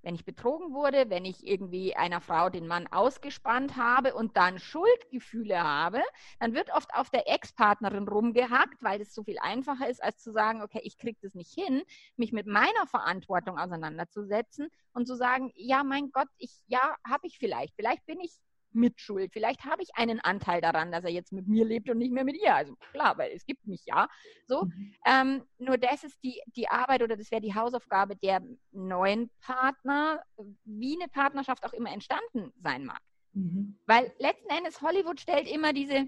wenn 0.03 0.15
ich 0.15 0.25
betrogen 0.25 0.73
wurde, 0.73 1.09
wenn 1.09 1.25
ich 1.25 1.47
irgendwie 1.47 1.95
einer 1.95 2.21
Frau 2.21 2.49
den 2.49 2.67
Mann 2.67 2.87
ausgespannt 2.87 3.77
habe 3.77 4.13
und 4.13 4.37
dann 4.37 4.59
Schuldgefühle 4.59 5.63
habe, 5.63 6.01
dann 6.39 6.53
wird 6.53 6.71
oft 6.73 6.93
auf 6.93 7.09
der 7.09 7.27
Ex-Partnerin 7.27 8.07
rumgehackt, 8.07 8.83
weil 8.83 9.01
es 9.01 9.15
so 9.15 9.23
viel 9.23 9.39
einfacher 9.39 9.89
ist, 9.89 10.03
als 10.03 10.21
zu 10.21 10.31
sagen, 10.31 10.61
okay, 10.61 10.81
ich 10.83 10.97
kriege 10.97 11.17
das 11.21 11.33
nicht 11.33 11.53
hin, 11.53 11.81
mich 12.17 12.33
mit 12.33 12.45
meiner 12.45 12.85
Verantwortung 12.87 13.57
auseinanderzusetzen 13.57 14.69
und 14.93 15.07
zu 15.07 15.15
sagen, 15.15 15.51
ja, 15.55 15.83
mein 15.83 16.11
Gott, 16.11 16.29
ich, 16.37 16.61
ja, 16.67 16.95
habe 17.07 17.25
ich 17.25 17.39
vielleicht. 17.39 17.75
Vielleicht 17.75 18.05
bin 18.05 18.19
ich 18.19 18.33
Mitschuld. 18.75 19.31
Vielleicht 19.33 19.65
habe 19.65 19.83
ich 19.83 19.95
einen 19.95 20.19
Anteil 20.19 20.61
daran, 20.61 20.91
dass 20.91 21.03
er 21.03 21.11
jetzt 21.11 21.31
mit 21.31 21.47
mir 21.47 21.65
lebt 21.65 21.89
und 21.89 21.97
nicht 21.97 22.11
mehr 22.11 22.23
mit 22.23 22.41
ihr. 22.41 22.55
Also 22.55 22.75
klar, 22.91 23.17
weil 23.17 23.31
es 23.31 23.45
gibt 23.45 23.65
mich 23.67 23.85
ja. 23.85 24.07
So. 24.47 24.65
Mhm. 24.65 24.93
Ähm, 25.05 25.43
nur 25.57 25.77
das 25.77 26.03
ist 26.03 26.17
die, 26.23 26.41
die 26.55 26.67
Arbeit 26.67 27.01
oder 27.01 27.17
das 27.17 27.31
wäre 27.31 27.41
die 27.41 27.55
Hausaufgabe 27.55 28.15
der 28.15 28.41
neuen 28.71 29.29
Partner, 29.41 30.21
wie 30.63 30.97
eine 30.99 31.09
Partnerschaft 31.09 31.65
auch 31.65 31.73
immer 31.73 31.91
entstanden 31.91 32.51
sein 32.61 32.85
mag. 32.85 33.01
Mhm. 33.33 33.77
Weil 33.85 34.11
letzten 34.19 34.49
Endes 34.49 34.81
Hollywood 34.81 35.19
stellt 35.19 35.47
immer 35.47 35.73
diese 35.73 36.07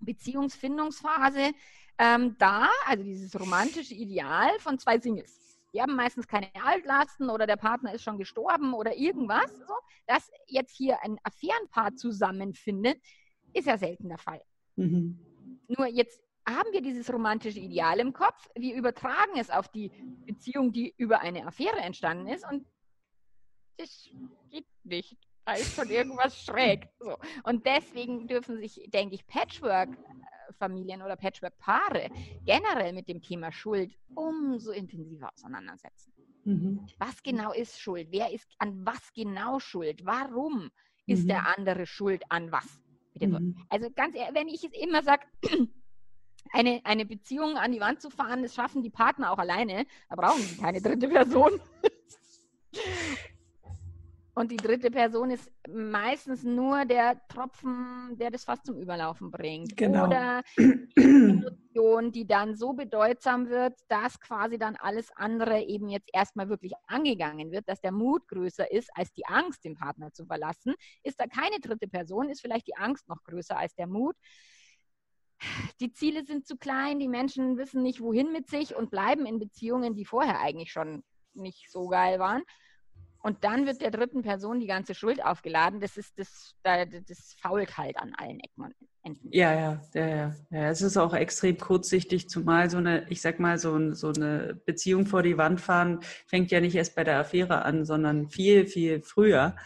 Beziehungsfindungsphase 0.00 1.52
ähm, 1.98 2.36
dar, 2.38 2.70
also 2.86 3.04
dieses 3.04 3.38
romantische 3.38 3.94
Ideal 3.94 4.50
von 4.58 4.78
zwei 4.78 4.98
Singles 4.98 5.43
die 5.74 5.82
haben 5.82 5.96
meistens 5.96 6.28
keine 6.28 6.50
Altlasten 6.64 7.28
oder 7.28 7.46
der 7.46 7.56
Partner 7.56 7.92
ist 7.92 8.04
schon 8.04 8.16
gestorben 8.16 8.72
oder 8.74 8.96
irgendwas. 8.96 9.50
So. 9.58 9.74
Dass 10.06 10.30
jetzt 10.46 10.76
hier 10.76 11.02
ein 11.02 11.18
Affärenpaar 11.24 11.96
zusammenfindet, 11.96 12.98
ist 13.52 13.66
ja 13.66 13.76
selten 13.76 14.08
der 14.08 14.18
Fall. 14.18 14.40
Mhm. 14.76 15.18
Nur 15.66 15.86
jetzt 15.86 16.22
haben 16.48 16.72
wir 16.72 16.82
dieses 16.82 17.12
romantische 17.12 17.58
Ideal 17.58 17.98
im 17.98 18.12
Kopf, 18.12 18.48
wir 18.54 18.74
übertragen 18.74 19.38
es 19.38 19.50
auf 19.50 19.68
die 19.68 19.90
Beziehung, 20.26 20.72
die 20.72 20.94
über 20.96 21.20
eine 21.20 21.46
Affäre 21.46 21.78
entstanden 21.78 22.28
ist 22.28 22.44
und 22.50 22.66
das 23.78 24.10
geht 24.50 24.66
nicht. 24.84 25.16
Da 25.46 25.54
ist 25.54 25.74
schon 25.74 25.90
irgendwas 25.90 26.38
schräg. 26.44 26.88
So. 27.00 27.16
Und 27.42 27.66
deswegen 27.66 28.28
dürfen 28.28 28.58
sich, 28.58 28.88
denke 28.88 29.14
ich, 29.14 29.26
Patchwork 29.26 29.90
Familien 30.58 31.02
oder 31.02 31.16
Patchwork-Paare 31.16 32.10
generell 32.44 32.92
mit 32.92 33.08
dem 33.08 33.20
Thema 33.20 33.52
Schuld 33.52 33.96
umso 34.14 34.70
intensiver 34.70 35.30
auseinandersetzen. 35.32 36.12
Mhm. 36.44 36.86
Was 36.98 37.22
genau 37.22 37.52
ist 37.52 37.80
Schuld? 37.80 38.08
Wer 38.10 38.32
ist 38.32 38.48
an 38.58 38.84
was 38.84 39.12
genau 39.12 39.58
schuld? 39.58 40.04
Warum 40.04 40.70
ist 41.06 41.24
mhm. 41.24 41.28
der 41.28 41.58
andere 41.58 41.86
schuld 41.86 42.22
an 42.28 42.52
was? 42.52 42.80
Mhm. 43.18 43.56
Also 43.68 43.90
ganz 43.90 44.14
ehrlich, 44.16 44.34
wenn 44.34 44.48
ich 44.48 44.64
es 44.64 44.72
immer 44.72 45.02
sage, 45.02 45.26
eine, 46.52 46.80
eine 46.84 47.06
Beziehung 47.06 47.56
an 47.56 47.72
die 47.72 47.80
Wand 47.80 48.00
zu 48.00 48.10
fahren, 48.10 48.42
das 48.42 48.54
schaffen 48.54 48.82
die 48.82 48.90
Partner 48.90 49.32
auch 49.32 49.38
alleine. 49.38 49.86
Da 50.08 50.16
brauchen 50.16 50.42
sie 50.42 50.56
keine 50.56 50.80
dritte 50.80 51.08
Person. 51.08 51.60
Und 54.36 54.50
die 54.50 54.56
dritte 54.56 54.90
Person 54.90 55.30
ist 55.30 55.50
meistens 55.68 56.42
nur 56.42 56.84
der 56.84 57.20
Tropfen, 57.28 58.16
der 58.18 58.32
das 58.32 58.44
fast 58.44 58.66
zum 58.66 58.80
Überlaufen 58.80 59.30
bringt. 59.30 59.76
Genau. 59.76 60.06
Oder 60.06 60.42
die 60.56 60.90
Emotion, 60.96 62.10
die 62.10 62.26
dann 62.26 62.56
so 62.56 62.72
bedeutsam 62.72 63.48
wird, 63.48 63.74
dass 63.88 64.18
quasi 64.18 64.58
dann 64.58 64.74
alles 64.74 65.12
andere 65.14 65.62
eben 65.62 65.88
jetzt 65.88 66.10
erstmal 66.12 66.48
wirklich 66.48 66.72
angegangen 66.88 67.52
wird, 67.52 67.68
dass 67.68 67.80
der 67.80 67.92
Mut 67.92 68.26
größer 68.26 68.70
ist 68.72 68.90
als 68.94 69.12
die 69.12 69.26
Angst, 69.26 69.64
den 69.64 69.76
Partner 69.76 70.12
zu 70.12 70.26
verlassen. 70.26 70.74
Ist 71.04 71.20
da 71.20 71.26
keine 71.26 71.60
dritte 71.60 71.86
Person, 71.86 72.28
ist 72.28 72.40
vielleicht 72.40 72.66
die 72.66 72.76
Angst 72.76 73.08
noch 73.08 73.22
größer 73.22 73.56
als 73.56 73.74
der 73.76 73.86
Mut. 73.86 74.16
Die 75.80 75.92
Ziele 75.92 76.24
sind 76.24 76.46
zu 76.46 76.56
klein, 76.56 76.98
die 76.98 77.08
Menschen 77.08 77.56
wissen 77.56 77.82
nicht, 77.82 78.00
wohin 78.00 78.32
mit 78.32 78.48
sich 78.48 78.74
und 78.74 78.90
bleiben 78.90 79.26
in 79.26 79.38
Beziehungen, 79.38 79.94
die 79.94 80.04
vorher 80.04 80.40
eigentlich 80.40 80.72
schon 80.72 81.04
nicht 81.34 81.70
so 81.70 81.88
geil 81.88 82.18
waren. 82.18 82.42
Und 83.24 83.42
dann 83.42 83.64
wird 83.64 83.80
der 83.80 83.90
dritten 83.90 84.20
Person 84.20 84.60
die 84.60 84.66
ganze 84.66 84.94
Schuld 84.94 85.24
aufgeladen. 85.24 85.80
Das 85.80 85.96
ist 85.96 86.12
das, 86.18 86.54
das 86.62 87.34
fault 87.40 87.78
halt 87.78 87.96
an 87.96 88.12
allen 88.18 88.38
Ecken 88.38 88.64
und 88.64 88.74
Enden. 89.02 89.28
Ja, 89.32 89.54
ja, 89.54 89.82
ja, 89.94 90.06
ja, 90.06 90.34
ja. 90.50 90.68
Es 90.68 90.82
ist 90.82 90.98
auch 90.98 91.14
extrem 91.14 91.56
kurzsichtig, 91.56 92.28
zumal 92.28 92.68
so 92.68 92.76
eine, 92.76 93.08
ich 93.08 93.22
sag 93.22 93.40
mal, 93.40 93.56
so, 93.58 93.94
so 93.94 94.12
eine 94.12 94.60
Beziehung 94.66 95.06
vor 95.06 95.22
die 95.22 95.38
Wand 95.38 95.62
fahren 95.62 96.00
fängt 96.26 96.50
ja 96.50 96.60
nicht 96.60 96.74
erst 96.74 96.94
bei 96.96 97.02
der 97.02 97.18
Affäre 97.18 97.62
an, 97.62 97.86
sondern 97.86 98.28
viel, 98.28 98.66
viel 98.66 99.00
früher. 99.02 99.56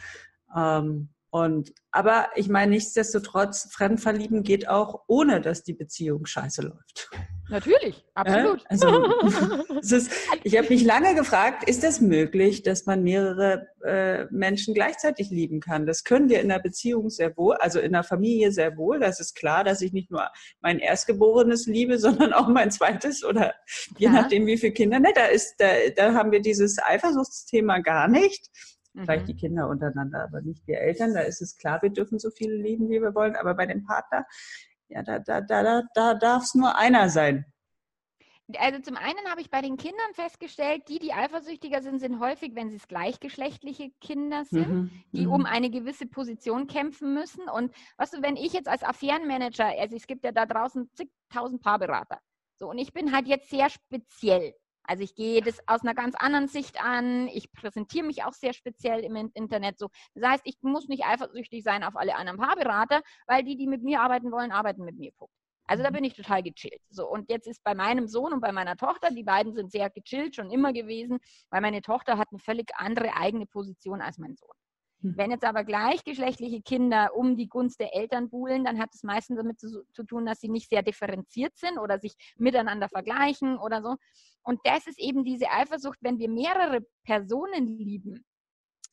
Ähm, 0.56 1.08
und, 1.30 1.72
aber 1.90 2.28
ich 2.36 2.48
meine, 2.48 2.72
nichtsdestotrotz, 2.72 3.68
Fremdverlieben 3.72 4.42
geht 4.42 4.68
auch, 4.68 5.02
ohne 5.08 5.40
dass 5.40 5.62
die 5.62 5.74
Beziehung 5.74 6.24
scheiße 6.24 6.62
läuft. 6.62 7.10
Natürlich, 7.50 8.04
absolut. 8.14 8.60
Ja, 8.60 8.66
also, 8.68 9.04
ist, 9.80 10.10
ich 10.42 10.56
habe 10.56 10.68
mich 10.68 10.84
lange 10.84 11.14
gefragt, 11.14 11.68
ist 11.68 11.82
es 11.84 11.98
das 11.98 12.00
möglich, 12.00 12.62
dass 12.62 12.86
man 12.86 13.02
mehrere 13.02 13.68
äh, 13.84 14.24
Menschen 14.30 14.74
gleichzeitig 14.74 15.30
lieben 15.30 15.60
kann? 15.60 15.86
Das 15.86 16.04
können 16.04 16.28
wir 16.28 16.40
in 16.40 16.48
der 16.48 16.58
Beziehung 16.58 17.08
sehr 17.10 17.36
wohl, 17.36 17.56
also 17.56 17.78
in 17.78 17.92
der 17.92 18.04
Familie 18.04 18.52
sehr 18.52 18.76
wohl. 18.76 19.00
Das 19.00 19.18
ist 19.18 19.34
klar, 19.34 19.64
dass 19.64 19.80
ich 19.80 19.92
nicht 19.92 20.10
nur 20.10 20.28
mein 20.60 20.78
Erstgeborenes 20.78 21.66
liebe, 21.66 21.98
sondern 21.98 22.32
auch 22.32 22.48
mein 22.48 22.70
zweites 22.70 23.24
oder 23.24 23.54
je 23.98 24.06
ja. 24.06 24.12
nachdem, 24.12 24.46
wie 24.46 24.58
viele 24.58 24.72
Kinder. 24.72 24.98
Ne, 24.98 25.12
da, 25.14 25.26
ist, 25.26 25.54
da, 25.58 25.66
da 25.94 26.14
haben 26.14 26.32
wir 26.32 26.40
dieses 26.40 26.78
Eifersuchtsthema 26.78 27.78
gar 27.78 28.08
nicht. 28.08 28.50
Vielleicht 29.04 29.24
mhm. 29.24 29.32
die 29.32 29.36
Kinder 29.36 29.68
untereinander, 29.68 30.24
aber 30.24 30.40
nicht 30.40 30.66
die 30.66 30.74
Eltern. 30.74 31.14
Da 31.14 31.20
ist 31.20 31.40
es 31.40 31.56
klar, 31.56 31.80
wir 31.82 31.90
dürfen 31.90 32.18
so 32.18 32.30
viele 32.30 32.54
lieben, 32.54 32.88
wie 32.88 33.00
wir 33.00 33.14
wollen. 33.14 33.36
Aber 33.36 33.54
bei 33.54 33.66
dem 33.66 33.84
Partner, 33.84 34.26
ja, 34.88 35.02
da, 35.02 35.18
da, 35.18 35.40
da, 35.40 35.62
da, 35.62 35.82
da 35.94 36.14
darf 36.14 36.44
es 36.44 36.54
nur 36.54 36.76
einer 36.76 37.08
sein. 37.08 37.44
Also 38.56 38.80
zum 38.80 38.96
einen 38.96 39.18
habe 39.28 39.42
ich 39.42 39.50
bei 39.50 39.60
den 39.60 39.76
Kindern 39.76 40.14
festgestellt, 40.14 40.84
die, 40.88 40.98
die 40.98 41.12
eifersüchtiger 41.12 41.82
sind, 41.82 41.98
sind 41.98 42.18
häufig, 42.18 42.54
wenn 42.54 42.70
sie 42.70 42.76
es 42.76 42.88
gleichgeschlechtliche 42.88 43.90
Kinder 44.00 44.46
sind, 44.46 44.68
mhm, 44.68 44.90
die 45.12 45.26
mhm. 45.26 45.32
um 45.32 45.44
eine 45.44 45.68
gewisse 45.68 46.06
Position 46.06 46.66
kämpfen 46.66 47.12
müssen. 47.12 47.46
Und 47.50 47.74
was 47.98 48.10
du, 48.10 48.22
wenn 48.22 48.36
ich 48.36 48.54
jetzt 48.54 48.68
als 48.68 48.82
Affärenmanager, 48.82 49.66
also 49.78 49.96
es 49.96 50.06
gibt 50.06 50.24
ja 50.24 50.32
da 50.32 50.46
draußen 50.46 50.90
zigtausend 50.94 51.62
Paarberater, 51.62 52.20
so 52.56 52.70
und 52.70 52.78
ich 52.78 52.94
bin 52.94 53.12
halt 53.12 53.26
jetzt 53.26 53.50
sehr 53.50 53.68
speziell. 53.68 54.54
Also 54.88 55.04
ich 55.04 55.14
gehe 55.14 55.42
das 55.42 55.58
aus 55.66 55.82
einer 55.82 55.94
ganz 55.94 56.14
anderen 56.14 56.48
Sicht 56.48 56.82
an. 56.82 57.28
Ich 57.28 57.52
präsentiere 57.52 58.06
mich 58.06 58.24
auch 58.24 58.32
sehr 58.32 58.54
speziell 58.54 59.00
im 59.00 59.30
Internet 59.34 59.78
so. 59.78 59.88
Das 60.14 60.30
heißt, 60.30 60.42
ich 60.46 60.56
muss 60.62 60.88
nicht 60.88 61.04
eifersüchtig 61.04 61.62
sein 61.62 61.84
auf 61.84 61.94
alle 61.94 62.16
anderen 62.16 62.38
Paarberater, 62.38 63.02
weil 63.26 63.44
die, 63.44 63.56
die 63.56 63.66
mit 63.66 63.82
mir 63.82 64.00
arbeiten 64.00 64.32
wollen, 64.32 64.50
arbeiten 64.50 64.84
mit 64.84 64.96
mir. 64.98 65.12
Punkt. 65.12 65.34
Also 65.66 65.82
da 65.82 65.90
mhm. 65.90 65.96
bin 65.96 66.04
ich 66.04 66.14
total 66.14 66.42
gechillt. 66.42 66.80
So, 66.88 67.06
und 67.06 67.30
jetzt 67.30 67.46
ist 67.46 67.62
bei 67.62 67.74
meinem 67.74 68.08
Sohn 68.08 68.32
und 68.32 68.40
bei 68.40 68.50
meiner 68.50 68.76
Tochter, 68.76 69.10
die 69.10 69.24
beiden 69.24 69.54
sind 69.54 69.70
sehr 69.70 69.90
gechillt, 69.90 70.34
schon 70.34 70.50
immer 70.50 70.72
gewesen, 70.72 71.18
weil 71.50 71.60
meine 71.60 71.82
Tochter 71.82 72.16
hat 72.16 72.28
eine 72.30 72.38
völlig 72.40 72.70
andere 72.76 73.14
eigene 73.14 73.44
Position 73.44 74.00
als 74.00 74.16
mein 74.16 74.34
Sohn. 74.36 74.54
Hm. 75.02 75.16
Wenn 75.16 75.30
jetzt 75.30 75.44
aber 75.44 75.64
gleichgeschlechtliche 75.64 76.60
Kinder 76.62 77.14
um 77.14 77.36
die 77.36 77.48
Gunst 77.48 77.80
der 77.80 77.94
Eltern 77.94 78.28
buhlen, 78.30 78.64
dann 78.64 78.78
hat 78.78 78.94
es 78.94 79.02
meistens 79.02 79.36
damit 79.36 79.60
zu, 79.60 79.84
zu, 79.92 80.02
tun, 80.04 80.26
dass 80.26 80.40
sie 80.40 80.48
nicht 80.48 80.68
sehr 80.68 80.82
differenziert 80.82 81.56
sind 81.56 81.78
oder 81.78 81.98
sich 81.98 82.14
miteinander 82.36 82.88
vergleichen 82.88 83.58
oder 83.58 83.82
so. 83.82 83.96
Und 84.42 84.60
das 84.64 84.86
ist 84.86 84.98
eben 84.98 85.24
diese 85.24 85.50
Eifersucht, 85.50 85.98
wenn 86.00 86.18
wir 86.18 86.28
mehrere 86.28 86.80
Personen 87.04 87.66
lieben, 87.66 88.24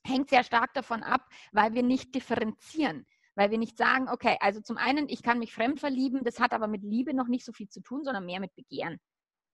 hängt 0.04 0.30
sehr 0.30 0.44
stark 0.44 0.74
davon 0.74 1.02
ab, 1.02 1.22
weil 1.52 1.74
wir 1.74 1.84
nicht 1.84 2.14
differenzieren. 2.14 3.06
Weil 3.38 3.52
wir 3.52 3.58
nicht 3.58 3.78
sagen, 3.78 4.08
okay, 4.08 4.38
also 4.40 4.62
zum 4.62 4.78
einen, 4.78 5.10
ich 5.10 5.22
kann 5.22 5.40
mich 5.40 5.54
fremd 5.54 5.82
verlieben, 5.82 6.24
das 6.24 6.40
hat 6.40 6.54
aber 6.54 6.68
mit 6.68 6.84
Liebe 6.84 7.14
noch 7.14 7.28
nicht 7.28 7.44
so 7.44 7.52
viel 7.52 7.68
zu 7.68 7.82
tun, 7.82 8.06
sondern 8.06 8.26
mehr 8.26 8.40
mit 8.40 8.56
Begehren 8.56 9.00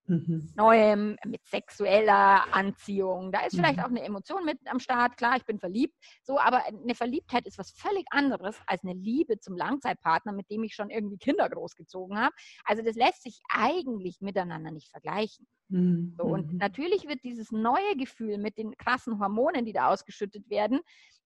mhm. 0.07 0.51
Neuem, 0.55 1.17
mit 1.25 1.45
sexueller 1.47 2.53
Anziehung. 2.53 3.31
Da 3.31 3.45
ist 3.45 3.55
vielleicht 3.55 3.77
mhm. 3.77 3.83
auch 3.83 3.89
eine 3.89 4.03
Emotion 4.03 4.45
mit 4.45 4.59
am 4.65 4.79
Start. 4.79 5.17
Klar, 5.17 5.37
ich 5.37 5.45
bin 5.45 5.59
verliebt. 5.59 5.95
So, 6.23 6.39
aber 6.39 6.65
eine 6.65 6.95
Verliebtheit 6.95 7.45
ist 7.45 7.57
was 7.57 7.71
völlig 7.71 8.05
anderes 8.11 8.57
als 8.67 8.83
eine 8.83 8.93
Liebe 8.93 9.39
zum 9.39 9.55
Langzeitpartner, 9.57 10.33
mit 10.33 10.49
dem 10.49 10.63
ich 10.63 10.73
schon 10.73 10.89
irgendwie 10.89 11.17
Kinder 11.17 11.49
großgezogen 11.49 12.17
habe. 12.17 12.33
Also 12.65 12.83
das 12.83 12.95
lässt 12.95 13.23
sich 13.23 13.41
eigentlich 13.49 14.21
miteinander 14.21 14.71
nicht 14.71 14.89
vergleichen. 14.89 15.47
Mhm. 15.69 16.15
So, 16.17 16.23
und 16.23 16.53
mhm. 16.53 16.57
natürlich 16.57 17.07
wird 17.07 17.23
dieses 17.23 17.51
neue 17.51 17.95
Gefühl 17.97 18.37
mit 18.37 18.57
den 18.57 18.75
krassen 18.77 19.19
Hormonen, 19.19 19.65
die 19.65 19.73
da 19.73 19.87
ausgeschüttet 19.87 20.49
werden, 20.49 20.81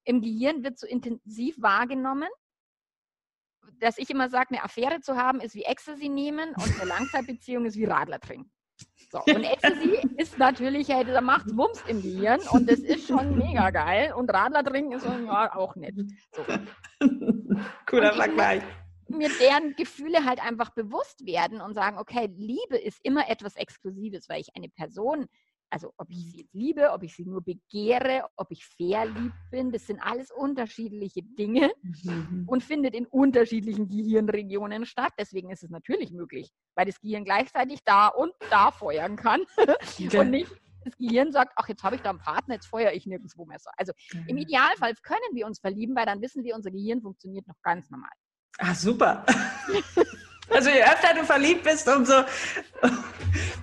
im 0.06 0.22
Gehirn 0.22 0.64
wird 0.64 0.78
so 0.78 0.88
intensiv 0.88 1.60
wahrgenommen, 1.60 2.30
dass 3.80 3.98
ich 3.98 4.10
immer 4.10 4.30
sage, 4.30 4.50
eine 4.52 4.64
Affäre 4.64 5.02
zu 5.02 5.16
haben 5.16 5.42
ist 5.42 5.56
wie 5.56 5.64
Ecstasy 5.64 6.10
nehmen 6.10 6.50
und 6.50 6.80
eine 6.80 6.88
Langzeitbeziehung 6.88 7.66
ist 7.66 7.76
wie 7.76 7.86
Radler 7.86 8.20
trinken. 8.20 8.52
So, 9.12 9.20
und 9.34 9.44
Ecstasy 9.44 10.00
ist 10.18 10.38
natürlich, 10.38 10.90
hey, 10.90 11.06
da 11.06 11.22
macht 11.22 11.46
Wumms 11.56 11.84
im 11.88 12.02
Gehirn 12.02 12.42
und 12.52 12.70
das 12.70 12.80
ist 12.80 13.08
schon 13.08 13.38
mega 13.38 13.70
geil. 13.70 14.14
Und 14.14 14.30
Radler 14.34 14.64
trinken 14.64 14.94
ist 14.94 15.06
ja, 15.06 15.56
auch 15.56 15.76
nett. 15.76 15.96
So. 16.34 16.44
Cooler 17.88 18.14
Vergleich. 18.14 18.64
Mir 19.08 19.30
deren 19.40 19.76
Gefühle 19.76 20.26
halt 20.26 20.44
einfach 20.44 20.72
bewusst 20.72 21.26
werden 21.26 21.62
und 21.62 21.76
sagen, 21.76 22.00
okay, 22.00 22.28
Liebe 22.36 22.78
ist 22.78 23.00
immer 23.04 23.30
etwas 23.30 23.56
Exklusives, 23.56 24.28
weil 24.30 24.42
ich 24.42 24.56
eine 24.56 24.68
Person 24.68 25.28
also 25.70 25.94
ob 25.98 26.10
ich 26.10 26.32
sie 26.32 26.38
jetzt 26.40 26.54
liebe, 26.54 26.92
ob 26.92 27.04
ich 27.04 27.16
sie 27.16 27.26
nur 27.26 27.42
begehre, 27.42 28.28
ob 28.36 28.52
ich 28.52 28.66
fair 28.66 29.06
lieb 29.06 29.34
bin, 29.52 29.72
das 29.72 29.88
sind 29.88 30.00
alles 30.00 30.32
unterschiedliche 30.32 31.24
Dinge 31.24 31.72
mhm. 31.82 32.44
und 32.48 32.64
findet 32.64 32.94
in 32.94 33.06
unterschiedlichen 33.06 33.88
Gehirnregionen 33.88 34.86
statt. 34.86 35.14
Deswegen 35.20 35.52
ist 35.52 35.64
es 35.64 35.70
natürlich 35.70 36.12
möglich, 36.12 36.52
weil 36.76 36.86
das 36.86 37.00
Gehirn 37.00 37.26
gleichzeitig 37.26 37.80
da 37.84 38.08
und 38.08 38.34
da 38.50 38.72
feuern 38.72 39.16
kann 39.16 39.42
okay. 39.58 40.18
und 40.20 40.30
nicht 40.32 40.52
das 40.86 40.98
Gehirn 40.98 41.32
sagt, 41.32 41.54
ach, 41.56 41.68
jetzt 41.68 41.84
habe 41.84 41.96
ich 41.96 42.02
da 42.02 42.12
einen 42.12 42.20
Partner, 42.20 42.56
jetzt 42.56 42.68
feuere 42.68 42.94
ich 42.94 43.06
nirgendwo 43.08 43.46
mehr 43.46 43.60
so. 43.60 43.70
Also 43.76 43.92
mhm. 44.14 44.26
im 44.28 44.38
Idealfall 44.38 44.94
können 45.02 45.20
wir 45.34 45.46
uns 45.46 45.60
verlieben, 45.60 45.96
weil 45.96 46.06
dann 46.06 46.22
wissen 46.22 46.44
wir, 46.44 46.56
unser 46.56 46.72
Gehirn 46.72 47.02
funktioniert 47.02 47.48
noch 47.48 47.60
ganz 47.64 47.90
normal. 47.90 48.12
Ah, 48.60 48.74
super. 48.74 49.26
Also 50.50 50.70
je 50.70 50.82
öfter 50.84 51.14
du 51.16 51.26
verliebt 51.26 51.64
bist, 51.64 51.88
umso 51.88 52.14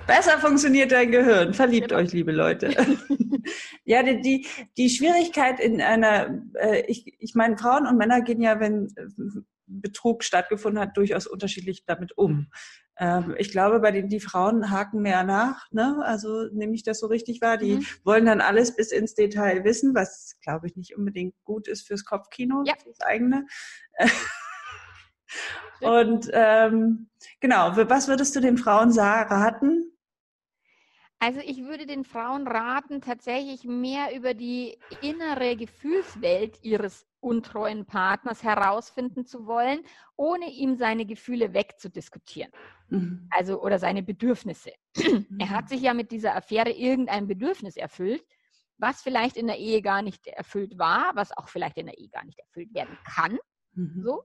besser 0.06 0.38
funktioniert 0.38 0.92
dein 0.92 1.10
Gehirn. 1.10 1.54
Verliebt 1.54 1.88
genau. 1.88 2.00
euch, 2.00 2.12
liebe 2.12 2.32
Leute. 2.32 2.70
ja, 3.84 4.02
die, 4.02 4.20
die, 4.20 4.46
die 4.76 4.90
Schwierigkeit 4.90 5.60
in 5.60 5.80
einer, 5.80 6.42
äh, 6.54 6.82
ich, 6.86 7.16
ich 7.18 7.34
meine, 7.34 7.56
Frauen 7.56 7.86
und 7.86 7.96
Männer 7.96 8.20
gehen 8.22 8.42
ja, 8.42 8.60
wenn 8.60 8.92
Betrug 9.66 10.24
stattgefunden 10.24 10.80
hat, 10.80 10.96
durchaus 10.96 11.26
unterschiedlich 11.26 11.84
damit 11.86 12.16
um. 12.18 12.48
Ähm, 12.98 13.34
ich 13.38 13.50
glaube, 13.50 13.80
bei 13.80 13.90
den 13.90 14.08
die 14.08 14.20
Frauen 14.20 14.70
haken 14.70 15.00
mehr 15.00 15.24
nach, 15.24 15.70
ne? 15.70 16.02
Also 16.04 16.48
nehme 16.52 16.74
ich 16.74 16.82
das 16.82 17.00
so 17.00 17.06
richtig 17.06 17.40
wahr. 17.40 17.56
Die 17.56 17.76
mhm. 17.76 17.86
wollen 18.04 18.26
dann 18.26 18.40
alles 18.40 18.76
bis 18.76 18.92
ins 18.92 19.14
Detail 19.14 19.64
wissen, 19.64 19.94
was 19.94 20.36
glaube 20.42 20.66
ich 20.66 20.76
nicht 20.76 20.96
unbedingt 20.96 21.34
gut 21.44 21.68
ist 21.68 21.86
fürs 21.86 22.04
Kopfkino, 22.04 22.64
ja. 22.66 22.74
das 22.84 23.00
eigene. 23.00 23.46
Und 25.80 26.30
ähm, 26.32 27.08
genau, 27.40 27.76
was 27.76 28.08
würdest 28.08 28.36
du 28.36 28.40
den 28.40 28.56
Frauen 28.56 28.96
raten? 28.98 29.92
Also 31.18 31.38
ich 31.38 31.62
würde 31.62 31.86
den 31.86 32.02
Frauen 32.04 32.48
raten, 32.48 33.00
tatsächlich 33.00 33.62
mehr 33.62 34.12
über 34.12 34.34
die 34.34 34.76
innere 35.02 35.56
Gefühlswelt 35.56 36.58
ihres 36.62 37.06
untreuen 37.20 37.86
Partners 37.86 38.42
herausfinden 38.42 39.24
zu 39.24 39.46
wollen, 39.46 39.84
ohne 40.16 40.50
ihm 40.50 40.74
seine 40.74 41.06
Gefühle 41.06 41.54
wegzudiskutieren. 41.54 42.50
Mhm. 42.88 43.28
Also 43.30 43.62
oder 43.62 43.78
seine 43.78 44.02
Bedürfnisse. 44.02 44.72
Mhm. 44.96 45.38
Er 45.38 45.50
hat 45.50 45.68
sich 45.68 45.80
ja 45.80 45.94
mit 45.94 46.10
dieser 46.10 46.34
Affäre 46.34 46.72
irgendein 46.72 47.28
Bedürfnis 47.28 47.76
erfüllt, 47.76 48.24
was 48.78 49.00
vielleicht 49.00 49.36
in 49.36 49.46
der 49.46 49.58
Ehe 49.58 49.80
gar 49.80 50.02
nicht 50.02 50.26
erfüllt 50.26 50.76
war, 50.76 51.12
was 51.14 51.30
auch 51.36 51.48
vielleicht 51.48 51.78
in 51.78 51.86
der 51.86 51.98
Ehe 51.98 52.08
gar 52.08 52.24
nicht 52.24 52.40
erfüllt 52.40 52.74
werden 52.74 52.98
kann. 53.04 53.38
Mhm. 53.74 54.02
So. 54.04 54.24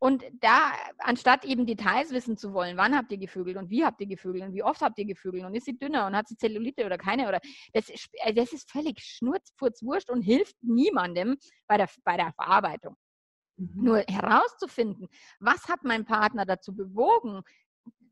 Und 0.00 0.24
da, 0.40 0.72
anstatt 0.98 1.44
eben 1.44 1.66
Details 1.66 2.10
wissen 2.12 2.36
zu 2.36 2.52
wollen, 2.52 2.76
wann 2.76 2.96
habt 2.96 3.10
ihr 3.10 3.18
gevögelt 3.18 3.56
und 3.56 3.68
wie 3.68 3.84
habt 3.84 4.00
ihr 4.00 4.06
gevögelt 4.06 4.44
und 4.44 4.52
wie 4.52 4.62
oft 4.62 4.80
habt 4.80 4.98
ihr 4.98 5.04
gevögelt 5.04 5.44
und 5.44 5.54
ist 5.56 5.64
sie 5.64 5.76
dünner 5.76 6.06
und 6.06 6.16
hat 6.16 6.28
sie 6.28 6.36
Zellulite 6.36 6.86
oder 6.86 6.98
keine 6.98 7.28
oder 7.28 7.40
das 7.72 7.88
ist, 7.88 8.08
äh, 8.12 8.32
das 8.32 8.52
ist 8.52 8.70
völlig 8.70 9.00
schnurzfurzwurscht 9.00 10.08
und 10.10 10.22
hilft 10.22 10.56
niemandem 10.62 11.36
bei 11.66 11.76
der, 11.76 11.88
bei 12.04 12.16
der 12.16 12.32
Verarbeitung. 12.34 12.96
Mhm. 13.56 13.84
Nur 13.84 13.98
herauszufinden, 14.08 15.08
was 15.40 15.68
hat 15.68 15.82
mein 15.82 16.04
Partner 16.04 16.46
dazu 16.46 16.76
bewogen, 16.76 17.42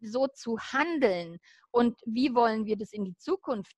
so 0.01 0.27
zu 0.27 0.59
handeln 0.59 1.39
und 1.71 1.99
wie 2.05 2.35
wollen 2.35 2.67
wir 2.67 2.77
das 2.77 2.93
in 2.93 3.05
die 3.05 3.17
Zukunft 3.17 3.77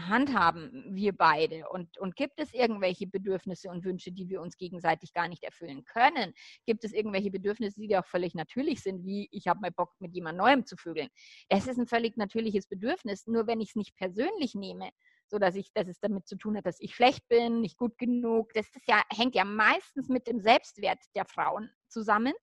handhaben 0.00 0.84
wir 0.94 1.12
beide? 1.12 1.68
Und, 1.68 1.98
und 1.98 2.16
gibt 2.16 2.40
es 2.40 2.52
irgendwelche 2.52 3.06
Bedürfnisse 3.06 3.68
und 3.70 3.84
Wünsche, 3.84 4.12
die 4.12 4.28
wir 4.28 4.40
uns 4.40 4.56
gegenseitig 4.56 5.12
gar 5.12 5.28
nicht 5.28 5.42
erfüllen 5.42 5.84
können? 5.84 6.34
Gibt 6.66 6.84
es 6.84 6.92
irgendwelche 6.92 7.30
Bedürfnisse, 7.30 7.80
die 7.80 7.96
auch 7.96 8.06
völlig 8.06 8.34
natürlich 8.34 8.82
sind, 8.82 9.04
wie 9.04 9.28
ich 9.30 9.46
habe 9.46 9.60
mal 9.60 9.70
Bock, 9.70 9.92
mit 10.00 10.14
jemand 10.14 10.38
Neuem 10.38 10.66
zu 10.66 10.76
vögeln? 10.76 11.08
Das 11.48 11.66
ist 11.66 11.78
ein 11.78 11.86
völlig 11.86 12.16
natürliches 12.16 12.66
Bedürfnis. 12.66 13.26
Nur 13.26 13.46
wenn 13.46 13.60
ich 13.60 13.70
es 13.70 13.76
nicht 13.76 13.96
persönlich 13.96 14.54
nehme, 14.54 14.90
so 15.26 15.38
dass 15.38 15.54
ich, 15.54 15.72
dass 15.72 15.88
es 15.88 16.00
damit 16.00 16.26
zu 16.26 16.36
tun 16.36 16.56
hat, 16.56 16.66
dass 16.66 16.80
ich 16.80 16.94
schlecht 16.94 17.26
bin, 17.28 17.60
nicht 17.60 17.78
gut 17.78 17.96
genug, 17.98 18.52
das 18.54 18.66
ist 18.74 18.88
ja, 18.88 19.02
hängt 19.10 19.34
ja 19.34 19.44
meistens 19.44 20.08
mit 20.08 20.26
dem 20.26 20.40
Selbstwert 20.40 20.98
der 21.14 21.24
Frauen 21.24 21.70
zusammen, 21.88 22.34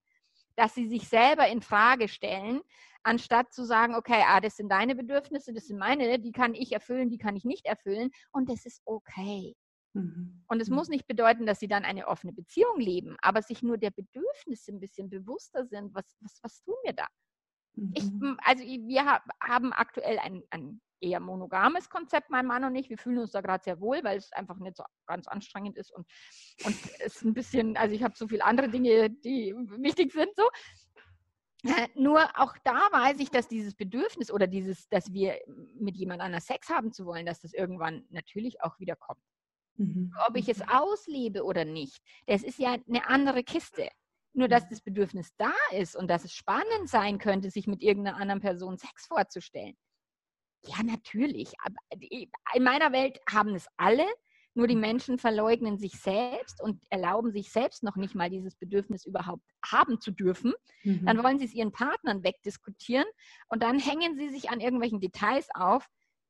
dass 0.55 0.75
sie 0.75 0.87
sich 0.87 1.07
selber 1.07 1.47
in 1.47 1.61
Frage 1.61 2.07
stellen 2.07 2.61
anstatt 3.03 3.53
zu 3.53 3.63
sagen, 3.63 3.95
okay, 3.95 4.23
ah, 4.27 4.39
das 4.39 4.57
sind 4.57 4.69
deine 4.69 4.95
Bedürfnisse, 4.95 5.53
das 5.53 5.67
sind 5.67 5.77
meine, 5.77 6.19
die 6.19 6.31
kann 6.31 6.53
ich 6.53 6.71
erfüllen, 6.71 7.09
die 7.09 7.17
kann 7.17 7.35
ich 7.35 7.45
nicht 7.45 7.65
erfüllen 7.65 8.11
und 8.31 8.49
das 8.49 8.65
ist 8.65 8.81
okay. 8.85 9.55
Mhm. 9.93 10.43
Und 10.47 10.61
es 10.61 10.69
mhm. 10.69 10.75
muss 10.75 10.89
nicht 10.89 11.07
bedeuten, 11.07 11.45
dass 11.45 11.59
sie 11.59 11.67
dann 11.67 11.83
eine 11.83 12.07
offene 12.07 12.33
Beziehung 12.33 12.79
leben, 12.79 13.17
aber 13.21 13.41
sich 13.41 13.61
nur 13.61 13.77
der 13.77 13.91
Bedürfnisse 13.91 14.71
ein 14.71 14.79
bisschen 14.79 15.09
bewusster 15.09 15.65
sind, 15.65 15.93
was, 15.93 16.15
was, 16.21 16.39
was 16.41 16.61
tun 16.63 16.75
wir 16.83 16.93
da? 16.93 17.07
Mhm. 17.75 17.93
Ich, 17.95 18.03
also 18.45 18.63
wir 18.63 19.05
haben 19.41 19.73
aktuell 19.73 20.19
ein, 20.19 20.43
ein 20.49 20.81
eher 21.01 21.19
monogames 21.19 21.89
Konzept, 21.89 22.29
mein 22.29 22.45
Mann 22.45 22.63
und 22.63 22.75
ich. 22.75 22.89
Wir 22.89 22.97
fühlen 22.97 23.17
uns 23.17 23.31
da 23.31 23.41
gerade 23.41 23.63
sehr 23.63 23.81
wohl, 23.81 24.03
weil 24.03 24.17
es 24.17 24.31
einfach 24.33 24.57
nicht 24.57 24.77
so 24.77 24.83
ganz 25.07 25.27
anstrengend 25.27 25.77
ist 25.77 25.91
und, 25.91 26.07
und 26.63 26.75
es 26.99 27.23
ein 27.23 27.33
bisschen, 27.33 27.75
also 27.75 27.95
ich 27.95 28.03
habe 28.03 28.13
so 28.15 28.27
viele 28.27 28.45
andere 28.45 28.69
Dinge, 28.69 29.09
die 29.09 29.53
wichtig 29.79 30.13
sind 30.13 30.29
so. 30.35 30.47
Äh, 31.63 31.87
nur 31.93 32.21
auch 32.39 32.55
da 32.63 32.89
weiß 32.91 33.19
ich, 33.19 33.29
dass 33.29 33.47
dieses 33.47 33.75
Bedürfnis 33.75 34.31
oder 34.31 34.47
dieses, 34.47 34.89
dass 34.89 35.13
wir 35.13 35.39
mit 35.75 35.95
jemand 35.95 36.21
anders 36.21 36.47
Sex 36.47 36.69
haben 36.69 36.91
zu 36.91 37.05
wollen, 37.05 37.25
dass 37.25 37.41
das 37.41 37.53
irgendwann 37.53 38.05
natürlich 38.09 38.63
auch 38.63 38.79
wieder 38.79 38.95
kommt. 38.95 39.21
Mhm. 39.77 40.13
Ob 40.27 40.35
ich 40.37 40.49
es 40.49 40.59
mhm. 40.59 40.69
auslebe 40.69 41.43
oder 41.43 41.65
nicht, 41.65 42.01
das 42.25 42.43
ist 42.43 42.59
ja 42.59 42.77
eine 42.87 43.07
andere 43.07 43.43
Kiste. 43.43 43.87
Nur 44.33 44.47
dass 44.47 44.69
das 44.69 44.81
Bedürfnis 44.81 45.35
da 45.37 45.51
ist 45.71 45.95
und 45.95 46.07
dass 46.07 46.23
es 46.23 46.33
spannend 46.33 46.87
sein 46.87 47.17
könnte, 47.17 47.49
sich 47.49 47.67
mit 47.67 47.83
irgendeiner 47.83 48.17
anderen 48.17 48.39
Person 48.39 48.77
Sex 48.77 49.05
vorzustellen. 49.07 49.75
Ja, 50.63 50.83
natürlich. 50.83 51.51
in 52.53 52.63
meiner 52.63 52.93
Welt 52.93 53.19
haben 53.29 53.55
es 53.55 53.67
alle, 53.75 54.05
nur 54.53 54.67
die 54.67 54.75
Menschen 54.75 55.17
verleugnen 55.17 55.77
sich 55.77 55.93
selbst 55.93 56.61
und 56.61 56.83
erlauben 56.89 57.31
sich 57.31 57.51
selbst 57.51 57.83
noch 57.83 57.95
nicht 57.95 58.15
mal 58.15 58.29
dieses 58.29 58.55
Bedürfnis 58.55 59.05
überhaupt 59.05 59.43
haben 59.63 60.01
zu 60.01 60.11
dürfen. 60.11 60.53
Mhm. 60.83 61.05
Dann 61.05 61.23
wollen 61.23 61.39
sie 61.39 61.45
es 61.45 61.53
ihren 61.53 61.71
Partnern 61.71 62.23
wegdiskutieren 62.23 63.05
und 63.47 63.63
dann 63.63 63.79
hängen 63.79 64.17
sie 64.17 64.29
sich 64.29 64.49
an 64.49 64.59
irgendwelchen 64.59 64.99
Details 64.99 65.47
auf, 65.53 65.87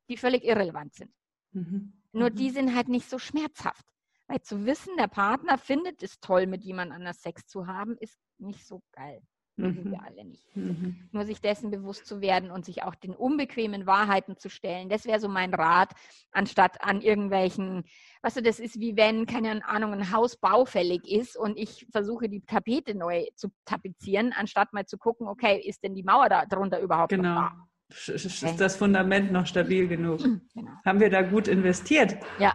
die 0.08 0.16
völlig 0.16 0.44
irrelevant 0.44 0.94
sind. 0.94 1.12
Mhm. 1.52 1.92
Nur 2.12 2.30
mhm. 2.30 2.34
die 2.36 2.50
sind 2.50 2.74
halt 2.74 2.88
nicht 2.88 3.08
so 3.08 3.18
schmerzhaft. 3.18 3.84
Weil 4.28 4.40
zu 4.40 4.64
wissen, 4.64 4.96
der 4.96 5.08
Partner 5.08 5.58
findet 5.58 6.02
es 6.02 6.20
toll, 6.20 6.46
mit 6.46 6.62
jemand 6.62 6.92
anders 6.92 7.20
Sex 7.22 7.46
zu 7.46 7.66
haben, 7.66 7.96
ist 7.98 8.18
nicht 8.38 8.66
so 8.66 8.82
geil. 8.92 9.20
Mhm. 9.56 9.90
wir 9.90 10.02
alle 10.02 10.24
nicht. 10.24 10.56
Mhm. 10.56 11.08
Nur 11.12 11.24
sich 11.24 11.40
dessen 11.40 11.70
bewusst 11.70 12.06
zu 12.06 12.20
werden 12.20 12.50
und 12.50 12.64
sich 12.64 12.82
auch 12.82 12.94
den 12.94 13.14
unbequemen 13.14 13.86
Wahrheiten 13.86 14.36
zu 14.38 14.48
stellen, 14.48 14.88
das 14.88 15.04
wäre 15.04 15.20
so 15.20 15.28
mein 15.28 15.52
Rat, 15.52 15.92
anstatt 16.30 16.82
an 16.82 17.02
irgendwelchen, 17.02 17.84
weißt 18.22 18.38
du, 18.38 18.42
das 18.42 18.58
ist 18.58 18.80
wie 18.80 18.96
wenn, 18.96 19.26
keine 19.26 19.64
Ahnung, 19.66 19.92
ein 19.92 20.12
Haus 20.12 20.36
baufällig 20.36 21.06
ist 21.06 21.36
und 21.36 21.58
ich 21.58 21.86
versuche, 21.92 22.28
die 22.28 22.40
Tapete 22.40 22.94
neu 22.94 23.26
zu 23.34 23.48
tapezieren, 23.64 24.32
anstatt 24.32 24.72
mal 24.72 24.86
zu 24.86 24.96
gucken, 24.96 25.28
okay, 25.28 25.60
ist 25.60 25.82
denn 25.82 25.94
die 25.94 26.02
Mauer 26.02 26.28
da 26.28 26.46
drunter 26.46 26.80
überhaupt 26.80 27.10
genau. 27.10 27.34
noch 27.34 27.50
da? 27.50 27.68
Ist 28.14 28.60
das 28.60 28.76
Fundament 28.76 29.32
noch 29.32 29.46
stabil 29.46 29.86
genug? 29.86 30.20
Genau. 30.54 30.70
Haben 30.84 31.00
wir 31.00 31.10
da 31.10 31.22
gut 31.22 31.46
investiert? 31.46 32.16
Ja, 32.38 32.54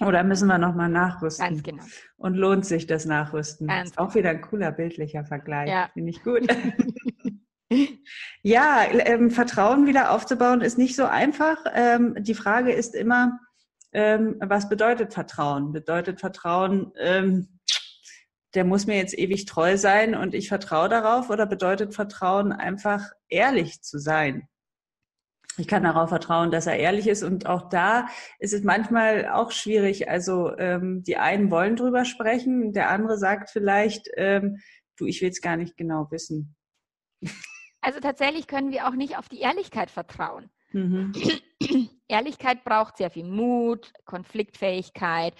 oder 0.00 0.24
müssen 0.24 0.48
wir 0.48 0.58
nochmal 0.58 0.88
nachrüsten? 0.88 1.46
Ganz 1.46 1.62
genau. 1.62 1.84
Und 2.16 2.34
lohnt 2.34 2.64
sich 2.64 2.86
das 2.86 3.04
Nachrüsten? 3.04 3.68
Ganz 3.68 3.90
ist 3.90 3.98
auch 3.98 4.14
wieder 4.14 4.30
ein 4.30 4.40
cooler 4.40 4.72
bildlicher 4.72 5.24
Vergleich. 5.24 5.68
Ja. 5.68 5.90
Finde 5.92 6.10
ich 6.10 6.22
gut. 6.22 6.46
ja, 8.42 8.84
ähm, 8.90 9.30
Vertrauen 9.30 9.86
wieder 9.86 10.10
aufzubauen 10.10 10.60
ist 10.60 10.78
nicht 10.78 10.96
so 10.96 11.04
einfach. 11.04 11.58
Ähm, 11.74 12.16
die 12.18 12.34
Frage 12.34 12.72
ist 12.72 12.94
immer, 12.94 13.38
ähm, 13.92 14.36
was 14.40 14.68
bedeutet 14.68 15.12
Vertrauen? 15.12 15.72
Bedeutet 15.72 16.20
Vertrauen, 16.20 16.92
ähm, 16.98 17.60
der 18.54 18.64
muss 18.64 18.86
mir 18.86 18.96
jetzt 18.96 19.16
ewig 19.16 19.46
treu 19.46 19.76
sein 19.76 20.14
und 20.14 20.34
ich 20.34 20.48
vertraue 20.48 20.88
darauf? 20.88 21.30
Oder 21.30 21.46
bedeutet 21.46 21.94
Vertrauen 21.94 22.52
einfach 22.52 23.10
ehrlich 23.28 23.82
zu 23.82 23.98
sein? 23.98 24.48
Ich 25.58 25.66
kann 25.66 25.82
darauf 25.82 26.08
vertrauen, 26.08 26.50
dass 26.50 26.66
er 26.66 26.76
ehrlich 26.76 27.06
ist. 27.06 27.22
Und 27.22 27.46
auch 27.46 27.68
da 27.68 28.06
ist 28.38 28.52
es 28.52 28.62
manchmal 28.62 29.28
auch 29.28 29.50
schwierig. 29.50 30.08
Also 30.08 30.56
ähm, 30.58 31.02
die 31.02 31.16
einen 31.16 31.50
wollen 31.50 31.76
drüber 31.76 32.04
sprechen, 32.04 32.72
der 32.72 32.90
andere 32.90 33.18
sagt 33.18 33.50
vielleicht, 33.50 34.08
ähm, 34.16 34.58
du, 34.96 35.06
ich 35.06 35.20
will 35.22 35.30
es 35.30 35.40
gar 35.40 35.56
nicht 35.56 35.76
genau 35.76 36.08
wissen. 36.10 36.56
Also 37.80 38.00
tatsächlich 38.00 38.46
können 38.46 38.70
wir 38.70 38.86
auch 38.86 38.94
nicht 38.94 39.18
auf 39.18 39.28
die 39.28 39.40
Ehrlichkeit 39.40 39.90
vertrauen. 39.90 40.50
Mhm. 40.72 41.12
Ehrlichkeit 42.08 42.64
braucht 42.64 42.96
sehr 42.96 43.10
viel 43.10 43.24
Mut, 43.24 43.92
Konfliktfähigkeit, 44.04 45.34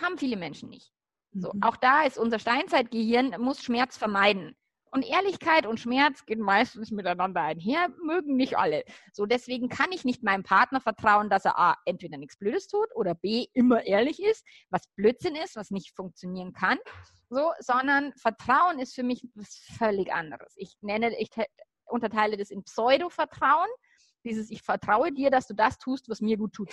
haben 0.00 0.18
viele 0.18 0.36
Menschen 0.36 0.70
nicht. 0.70 0.92
So, 1.32 1.52
mhm. 1.52 1.62
Auch 1.62 1.76
da 1.76 2.04
ist 2.04 2.18
unser 2.18 2.38
Steinzeitgehirn, 2.38 3.36
muss 3.38 3.62
Schmerz 3.62 3.96
vermeiden. 3.96 4.56
Und 4.94 5.04
Ehrlichkeit 5.04 5.66
und 5.66 5.80
Schmerz 5.80 6.24
gehen 6.24 6.38
meistens 6.38 6.92
miteinander 6.92 7.42
einher, 7.42 7.88
mögen 8.00 8.36
nicht 8.36 8.56
alle. 8.56 8.84
So, 9.12 9.26
deswegen 9.26 9.68
kann 9.68 9.90
ich 9.90 10.04
nicht 10.04 10.22
meinem 10.22 10.44
Partner 10.44 10.80
vertrauen, 10.80 11.28
dass 11.28 11.44
er 11.44 11.58
A, 11.58 11.76
entweder 11.84 12.16
nichts 12.16 12.36
Blödes 12.36 12.68
tut 12.68 12.86
oder 12.94 13.16
B, 13.16 13.48
immer 13.54 13.84
ehrlich 13.84 14.22
ist, 14.22 14.46
was 14.70 14.86
Blödsinn 14.94 15.34
ist, 15.34 15.56
was 15.56 15.72
nicht 15.72 15.96
funktionieren 15.96 16.52
kann. 16.52 16.78
So, 17.28 17.50
sondern 17.58 18.12
Vertrauen 18.12 18.78
ist 18.78 18.94
für 18.94 19.02
mich 19.02 19.26
was 19.34 19.56
völlig 19.76 20.12
anderes. 20.12 20.54
Ich 20.56 20.76
nenne, 20.80 21.12
ich 21.18 21.30
unterteile 21.86 22.36
das 22.36 22.50
in 22.50 22.62
Pseudo-Vertrauen. 22.62 23.68
Dieses, 24.22 24.48
ich 24.48 24.62
vertraue 24.62 25.10
dir, 25.10 25.28
dass 25.28 25.48
du 25.48 25.54
das 25.54 25.76
tust, 25.76 26.08
was 26.08 26.20
mir 26.20 26.36
gut 26.36 26.52
tut. 26.52 26.70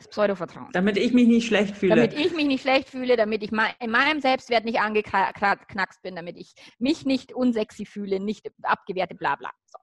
Das 0.00 0.08
Pseudo-Vertrauen. 0.08 0.70
Damit 0.72 0.96
ich 0.96 1.12
mich 1.12 1.28
nicht 1.28 1.46
schlecht 1.46 1.76
fühle. 1.76 1.94
Damit 1.94 2.14
ich 2.14 2.34
mich 2.34 2.46
nicht 2.46 2.62
schlecht 2.62 2.88
fühle, 2.88 3.16
damit 3.16 3.42
ich 3.42 3.52
in 3.52 3.90
meinem 3.90 4.20
Selbstwert 4.20 4.64
nicht 4.64 4.80
angeknackst 4.80 6.00
bin, 6.00 6.16
damit 6.16 6.38
ich 6.38 6.54
mich 6.78 7.04
nicht 7.04 7.34
unsexy 7.34 7.84
fühle, 7.84 8.18
nicht 8.18 8.50
abgewertet, 8.62 9.18
bla 9.18 9.36
bla. 9.36 9.50
So. 9.66 9.78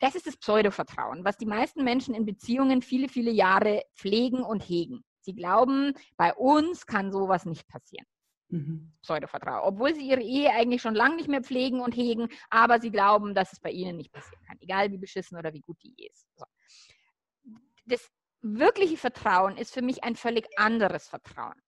Das 0.00 0.16
ist 0.16 0.26
das 0.26 0.36
Pseudo-Vertrauen, 0.36 1.24
was 1.24 1.36
die 1.36 1.46
meisten 1.46 1.84
Menschen 1.84 2.12
in 2.16 2.26
Beziehungen 2.26 2.82
viele, 2.82 3.08
viele 3.08 3.30
Jahre 3.30 3.84
pflegen 3.94 4.42
und 4.42 4.68
hegen. 4.68 5.04
Sie 5.20 5.32
glauben, 5.32 5.92
bei 6.16 6.34
uns 6.34 6.84
kann 6.84 7.12
sowas 7.12 7.46
nicht 7.46 7.68
passieren. 7.68 8.06
Mhm. 8.48 8.94
Pseudo-Vertrauen. 9.02 9.62
Obwohl 9.62 9.94
sie 9.94 10.08
ihre 10.08 10.22
Ehe 10.22 10.50
eigentlich 10.50 10.82
schon 10.82 10.96
lange 10.96 11.14
nicht 11.14 11.28
mehr 11.28 11.44
pflegen 11.44 11.80
und 11.80 11.94
hegen, 11.94 12.28
aber 12.50 12.80
sie 12.80 12.90
glauben, 12.90 13.32
dass 13.32 13.52
es 13.52 13.60
bei 13.60 13.70
ihnen 13.70 13.96
nicht 13.96 14.10
passieren 14.10 14.42
kann. 14.44 14.58
Egal 14.60 14.90
wie 14.90 14.98
beschissen 14.98 15.38
oder 15.38 15.52
wie 15.52 15.60
gut 15.60 15.76
die 15.84 15.94
Ehe 15.96 16.08
ist. 16.10 16.26
So. 16.34 16.44
Das 17.84 18.10
wirkliche 18.54 18.96
Vertrauen 18.96 19.56
ist 19.56 19.74
für 19.74 19.82
mich 19.82 20.04
ein 20.04 20.16
völlig 20.16 20.46
anderes 20.58 21.08
Vertrauen. 21.08 21.60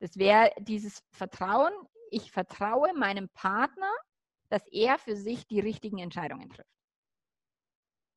Das 0.00 0.16
wäre 0.16 0.52
dieses 0.58 1.02
Vertrauen, 1.10 1.72
ich 2.10 2.30
vertraue 2.30 2.92
meinem 2.94 3.28
Partner, 3.30 3.90
dass 4.48 4.66
er 4.68 4.98
für 4.98 5.16
sich 5.16 5.46
die 5.46 5.60
richtigen 5.60 5.98
Entscheidungen 5.98 6.48
trifft. 6.50 6.68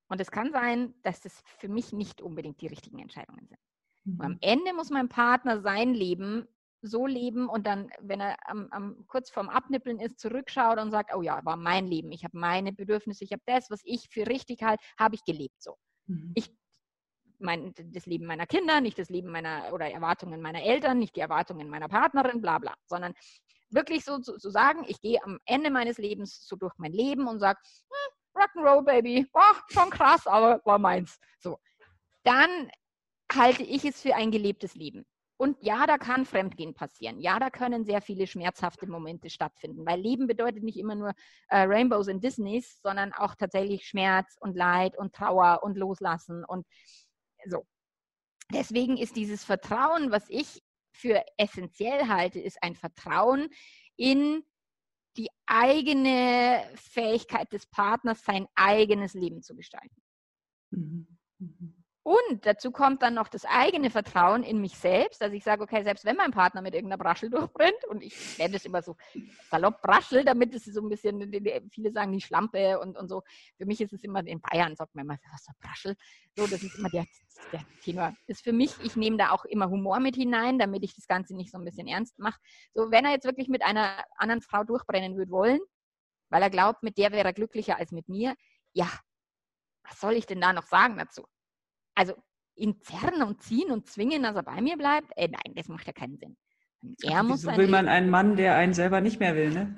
Und 0.10 0.22
es 0.22 0.32
kann 0.32 0.52
sein, 0.52 0.94
dass 1.04 1.22
das 1.22 1.42
für 1.58 1.68
mich 1.68 1.92
nicht 1.92 2.22
unbedingt 2.22 2.62
die 2.62 2.68
richtigen 2.68 3.00
Entscheidungen 3.00 3.46
sind. 3.48 3.60
Mhm. 4.06 4.22
am 4.22 4.38
Ende 4.42 4.74
muss 4.74 4.90
mein 4.90 5.10
Partner 5.10 5.62
sein 5.62 5.94
Leben 5.94 6.48
so 6.82 7.08
leben 7.08 7.50
und 7.50 7.66
dann, 7.66 7.90
wenn 8.00 8.22
er 8.22 8.38
am, 8.48 8.68
am, 8.72 9.06
kurz 9.08 9.30
vorm 9.30 9.50
Abnippeln 9.50 10.00
ist, 10.00 10.20
zurückschaut 10.20 10.78
und 10.80 10.92
sagt, 10.92 11.14
oh 11.14 11.22
ja, 11.22 11.44
war 11.44 11.58
mein 11.58 11.88
Leben, 11.88 12.12
ich 12.12 12.24
habe 12.24 12.38
meine 12.38 12.72
Bedürfnisse, 12.72 13.24
ich 13.24 13.32
habe 13.32 13.42
das, 13.46 13.70
was 13.70 13.82
ich 13.84 14.08
für 14.10 14.28
richtig 14.28 14.62
halte, 14.62 14.84
habe 14.98 15.16
ich 15.16 15.24
gelebt 15.26 15.62
so. 15.62 15.76
Mhm. 16.06 16.32
Ich 16.36 16.56
mein, 17.40 17.74
das 17.78 18.06
Leben 18.06 18.26
meiner 18.26 18.48
Kinder, 18.48 18.82
nicht 18.82 18.98
das 19.00 19.10
Leben 19.10 19.32
meiner 19.32 19.74
oder 19.74 19.90
Erwartungen 19.90 20.42
meiner 20.42 20.64
Eltern, 20.64 21.00
nicht 21.00 21.16
die 21.16 21.22
Erwartungen 21.22 21.70
meiner 21.70 21.88
Partnerin, 21.88 22.42
bla 22.42 22.60
bla, 22.60 22.74
sondern 22.86 23.14
wirklich 23.70 24.04
so 24.04 24.20
zu, 24.20 24.38
zu 24.38 24.50
sagen, 24.50 24.86
ich 24.88 25.02
gehe 25.02 25.24
am 25.24 25.40
Ende 25.46 25.70
meines 25.70 25.98
Lebens 25.98 26.48
so 26.48 26.56
durch 26.56 26.74
mein 26.78 26.94
Leben 26.94 27.28
und 27.28 27.40
sage, 27.40 27.60
hm, 27.90 28.42
Rock'n'Roll, 28.42 28.84
Baby, 28.84 29.28
war 29.34 29.56
schon 29.70 29.90
krass, 29.90 30.28
aber 30.28 30.62
war 30.64 30.80
meins. 30.80 31.20
So. 31.40 31.58
Dann 32.24 32.70
halte 33.34 33.64
ich 33.64 33.84
es 33.84 34.02
für 34.02 34.16
ein 34.16 34.32
gelebtes 34.32 34.76
Leben. 34.76 35.06
Und 35.40 35.58
ja, 35.62 35.86
da 35.86 36.00
kann 36.00 36.26
Fremdgehen 36.26 36.74
passieren. 36.74 37.20
Ja, 37.20 37.38
da 37.38 37.52
können 37.52 37.86
sehr 37.86 38.02
viele 38.02 38.26
schmerzhafte 38.26 38.88
Momente 38.88 39.30
stattfinden, 39.30 39.86
weil 39.86 40.00
Leben 40.00 40.26
bedeutet 40.26 40.64
nicht 40.64 40.80
immer 40.80 40.96
nur 40.96 41.14
äh, 41.50 41.62
Rainbows 41.62 42.08
und 42.08 42.24
Disneys, 42.24 42.82
sondern 42.82 43.14
auch 43.14 43.36
tatsächlich 43.36 43.86
Schmerz 43.86 44.36
und 44.40 44.58
Leid 44.58 44.98
und 44.98 45.14
Trauer 45.14 45.62
und 45.62 45.78
Loslassen 45.78 46.44
und 46.44 46.66
so. 47.50 47.66
Deswegen 48.52 48.98
ist 48.98 49.16
dieses 49.16 49.44
Vertrauen, 49.44 50.12
was 50.12 50.30
ich 50.30 50.64
für 50.94 51.24
essentiell 51.38 52.08
halte, 52.08 52.40
ist 52.40 52.62
ein 52.64 52.76
Vertrauen 52.76 53.50
in 53.98 54.44
die 55.18 55.30
eigene 55.46 56.64
Fähigkeit 56.76 57.52
des 57.52 57.66
Partners, 57.66 58.24
sein 58.24 58.48
eigenes 58.56 59.14
Leben 59.14 59.42
zu 59.42 59.56
gestalten. 59.56 60.02
Mhm. 60.72 61.08
Mhm. 61.40 61.77
Und 62.08 62.46
dazu 62.46 62.72
kommt 62.72 63.02
dann 63.02 63.16
noch 63.16 63.28
das 63.28 63.44
eigene 63.44 63.90
Vertrauen 63.90 64.42
in 64.42 64.62
mich 64.62 64.78
selbst. 64.78 65.22
Also 65.22 65.36
ich 65.36 65.44
sage, 65.44 65.62
okay, 65.62 65.84
selbst 65.84 66.06
wenn 66.06 66.16
mein 66.16 66.32
Partner 66.32 66.62
mit 66.62 66.74
irgendeiner 66.74 67.04
Braschel 67.04 67.30
durchbrennt, 67.30 67.84
und 67.90 68.02
ich 68.02 68.38
nenne 68.38 68.54
das 68.54 68.64
immer 68.64 68.82
so 68.82 68.96
salopp 69.52 69.82
Braschel, 69.82 70.24
damit 70.24 70.56
es 70.56 70.64
so 70.64 70.80
ein 70.80 70.88
bisschen, 70.88 71.30
viele 71.70 71.92
sagen 71.92 72.14
die 72.14 72.22
Schlampe 72.22 72.80
und, 72.80 72.96
und 72.96 73.10
so. 73.10 73.24
Für 73.58 73.66
mich 73.66 73.82
ist 73.82 73.92
es 73.92 74.06
immer, 74.06 74.26
in 74.26 74.40
Bayern 74.40 74.74
sagt 74.78 74.96
man 74.96 75.04
immer, 75.04 75.18
was 75.34 75.50
ist 75.50 75.60
Braschel? 75.60 75.98
So, 76.38 76.48
das 76.48 76.64
ist 76.64 76.78
immer 76.78 76.90
der, 76.90 77.06
der 77.52 77.66
Tenor. 77.84 78.16
Ist 78.26 78.42
für 78.42 78.54
mich, 78.54 78.72
ich 78.86 78.96
nehme 78.96 79.18
da 79.18 79.32
auch 79.32 79.44
immer 79.44 79.70
Humor 79.70 80.00
mit 80.00 80.16
hinein, 80.16 80.60
damit 80.60 80.84
ich 80.84 80.96
das 80.96 81.08
Ganze 81.08 81.36
nicht 81.36 81.52
so 81.52 81.58
ein 81.58 81.66
bisschen 81.66 81.90
ernst 81.90 82.18
mache. 82.20 82.40
So, 82.74 82.90
wenn 82.90 83.04
er 83.04 83.12
jetzt 83.12 83.26
wirklich 83.26 83.50
mit 83.50 83.64
einer 83.64 84.02
anderen 84.16 84.42
Frau 84.42 84.64
durchbrennen 84.64 85.18
würde 85.18 85.32
wollen, 85.32 85.60
weil 86.30 86.42
er 86.42 86.50
glaubt, 86.50 86.84
mit 86.84 86.98
der 86.98 87.12
wäre 87.12 87.28
er 87.28 87.34
glücklicher 87.34 87.78
als 87.78 87.92
mit 87.92 88.08
mir, 88.08 88.34
ja, 88.72 88.90
was 89.84 90.00
soll 90.00 90.14
ich 90.14 90.26
denn 90.26 90.40
da 90.40 90.54
noch 90.54 90.68
sagen 90.68 90.98
dazu? 90.98 91.26
Also 91.98 92.14
ihn 92.56 92.80
zerren 92.82 93.24
und 93.24 93.42
ziehen 93.42 93.72
und 93.72 93.88
zwingen, 93.88 94.22
dass 94.22 94.36
er 94.36 94.44
bei 94.44 94.62
mir 94.62 94.78
bleibt, 94.78 95.12
äh, 95.16 95.28
nein, 95.28 95.56
das 95.56 95.68
macht 95.68 95.88
ja 95.88 95.94
keinen 95.94 96.18
Sinn. 96.18 96.38
Er 97.02 97.24
muss 97.24 97.44
Wieso 97.44 97.58
will 97.58 97.68
man 97.68 97.88
einen 97.88 98.12
Mann, 98.12 98.36
der 98.36 98.56
einen 98.56 98.76
selber 98.76 99.02
nicht 99.02 99.20
mehr 99.20 99.36
will, 99.36 99.50
ne? 99.50 99.76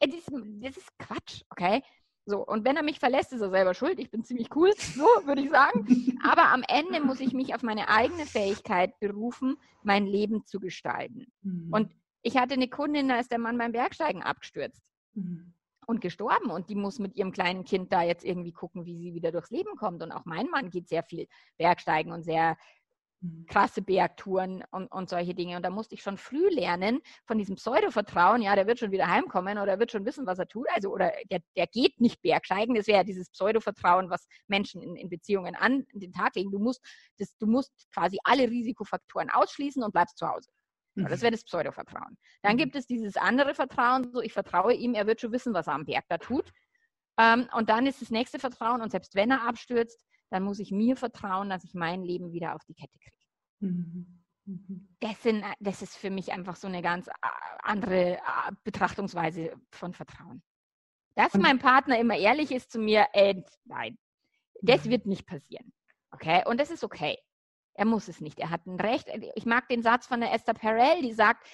Das 0.00 0.12
ist, 0.12 0.28
das 0.60 0.76
ist 0.76 0.98
Quatsch, 0.98 1.42
okay? 1.50 1.82
So, 2.24 2.44
und 2.44 2.64
wenn 2.64 2.76
er 2.76 2.82
mich 2.82 2.98
verlässt, 2.98 3.32
ist 3.32 3.40
er 3.42 3.50
selber 3.50 3.74
schuld. 3.74 4.00
Ich 4.00 4.10
bin 4.10 4.24
ziemlich 4.24 4.48
cool, 4.56 4.72
so 4.76 5.04
würde 5.24 5.42
ich 5.42 5.50
sagen. 5.50 6.18
Aber 6.24 6.52
am 6.52 6.64
Ende 6.66 7.00
muss 7.00 7.20
ich 7.20 7.32
mich 7.32 7.54
auf 7.54 7.62
meine 7.62 7.88
eigene 7.88 8.26
Fähigkeit 8.26 8.98
berufen, 8.98 9.56
mein 9.84 10.06
Leben 10.06 10.44
zu 10.44 10.58
gestalten. 10.58 11.26
Mhm. 11.42 11.72
Und 11.72 11.92
ich 12.22 12.36
hatte 12.36 12.54
eine 12.54 12.68
Kundin, 12.68 13.08
da 13.08 13.20
ist 13.20 13.30
der 13.30 13.38
Mann 13.38 13.58
beim 13.58 13.72
Bergsteigen 13.72 14.22
abgestürzt. 14.22 14.82
Mhm 15.14 15.51
und 15.86 16.00
gestorben 16.00 16.50
und 16.50 16.68
die 16.68 16.74
muss 16.74 16.98
mit 16.98 17.16
ihrem 17.16 17.32
kleinen 17.32 17.64
Kind 17.64 17.92
da 17.92 18.02
jetzt 18.02 18.24
irgendwie 18.24 18.52
gucken, 18.52 18.84
wie 18.84 18.96
sie 18.96 19.14
wieder 19.14 19.32
durchs 19.32 19.50
Leben 19.50 19.76
kommt. 19.76 20.02
Und 20.02 20.12
auch 20.12 20.24
mein 20.24 20.48
Mann 20.48 20.70
geht 20.70 20.88
sehr 20.88 21.02
viel 21.02 21.26
Bergsteigen 21.58 22.12
und 22.12 22.22
sehr 22.22 22.56
mhm. 23.20 23.46
krasse 23.46 23.82
Bergtouren 23.82 24.62
und, 24.70 24.86
und 24.88 25.08
solche 25.08 25.34
Dinge. 25.34 25.56
Und 25.56 25.64
da 25.64 25.70
musste 25.70 25.94
ich 25.94 26.02
schon 26.02 26.18
früh 26.18 26.48
lernen 26.50 27.00
von 27.26 27.38
diesem 27.38 27.56
Pseudo-Vertrauen, 27.56 28.42
ja, 28.42 28.54
der 28.54 28.66
wird 28.66 28.78
schon 28.78 28.92
wieder 28.92 29.08
heimkommen 29.08 29.58
oder 29.58 29.78
wird 29.78 29.90
schon 29.90 30.04
wissen, 30.04 30.26
was 30.26 30.38
er 30.38 30.46
tut. 30.46 30.66
Also, 30.74 30.90
oder 30.90 31.12
der, 31.30 31.40
der 31.56 31.66
geht 31.66 32.00
nicht 32.00 32.22
Bergsteigen. 32.22 32.74
Das 32.74 32.86
wäre 32.86 32.98
ja 32.98 33.04
dieses 33.04 33.30
Pseudo-Vertrauen, 33.30 34.08
was 34.08 34.26
Menschen 34.46 34.82
in, 34.82 34.96
in, 34.96 35.08
Beziehungen 35.08 35.56
an 35.56 35.84
den 35.92 36.12
Tag 36.12 36.36
legen. 36.36 36.52
Du 36.52 36.58
musst, 36.58 36.80
das, 37.18 37.36
du 37.38 37.46
musst 37.46 37.72
quasi 37.92 38.18
alle 38.24 38.48
Risikofaktoren 38.48 39.30
ausschließen 39.30 39.82
und 39.82 39.92
bleibst 39.92 40.18
zu 40.18 40.28
Hause. 40.28 40.50
Das 40.94 41.18
mhm. 41.18 41.22
wäre 41.22 41.30
das 41.32 41.44
Pseudo-Vertrauen. 41.44 42.18
Dann 42.42 42.54
mhm. 42.54 42.58
gibt 42.58 42.76
es 42.76 42.86
dieses 42.86 43.16
andere 43.16 43.54
Vertrauen, 43.54 44.10
so 44.12 44.20
ich 44.20 44.32
vertraue 44.32 44.74
ihm, 44.74 44.94
er 44.94 45.06
wird 45.06 45.20
schon 45.20 45.32
wissen, 45.32 45.54
was 45.54 45.66
er 45.66 45.74
am 45.74 45.86
Berg 45.86 46.04
da 46.08 46.18
tut. 46.18 46.50
Ähm, 47.18 47.48
und 47.56 47.68
dann 47.68 47.86
ist 47.86 48.02
das 48.02 48.10
nächste 48.10 48.38
Vertrauen, 48.38 48.82
und 48.82 48.90
selbst 48.90 49.14
wenn 49.14 49.30
er 49.30 49.46
abstürzt, 49.46 50.04
dann 50.30 50.42
muss 50.42 50.58
ich 50.58 50.70
mir 50.70 50.96
vertrauen, 50.96 51.50
dass 51.50 51.64
ich 51.64 51.74
mein 51.74 52.02
Leben 52.02 52.32
wieder 52.32 52.54
auf 52.54 52.64
die 52.64 52.74
Kette 52.74 52.98
kriege. 52.98 53.16
Mhm. 53.60 54.22
Das, 55.00 55.22
sind, 55.22 55.44
das 55.60 55.82
ist 55.82 55.96
für 55.96 56.10
mich 56.10 56.32
einfach 56.32 56.56
so 56.56 56.66
eine 56.66 56.82
ganz 56.82 57.06
äh, 57.06 57.12
andere 57.62 58.16
äh, 58.16 58.18
Betrachtungsweise 58.64 59.54
von 59.70 59.94
Vertrauen. 59.94 60.42
Dass 61.14 61.34
mein 61.34 61.58
Partner 61.58 61.98
immer 61.98 62.16
ehrlich 62.16 62.50
ist 62.50 62.72
zu 62.72 62.78
mir, 62.78 63.06
äh, 63.12 63.42
nein, 63.64 63.98
das 64.62 64.88
wird 64.88 65.06
nicht 65.06 65.26
passieren. 65.26 65.72
Okay? 66.10 66.42
Und 66.46 66.58
das 66.58 66.70
ist 66.70 66.84
okay. 66.84 67.18
Er 67.74 67.84
muss 67.86 68.08
es 68.08 68.20
nicht. 68.20 68.38
Er 68.38 68.50
hat 68.50 68.66
ein 68.66 68.78
Recht. 68.78 69.08
Ich 69.34 69.46
mag 69.46 69.68
den 69.68 69.82
Satz 69.82 70.06
von 70.06 70.20
der 70.20 70.32
Esther 70.32 70.54
Perel, 70.54 71.02
die 71.02 71.12
sagt, 71.12 71.46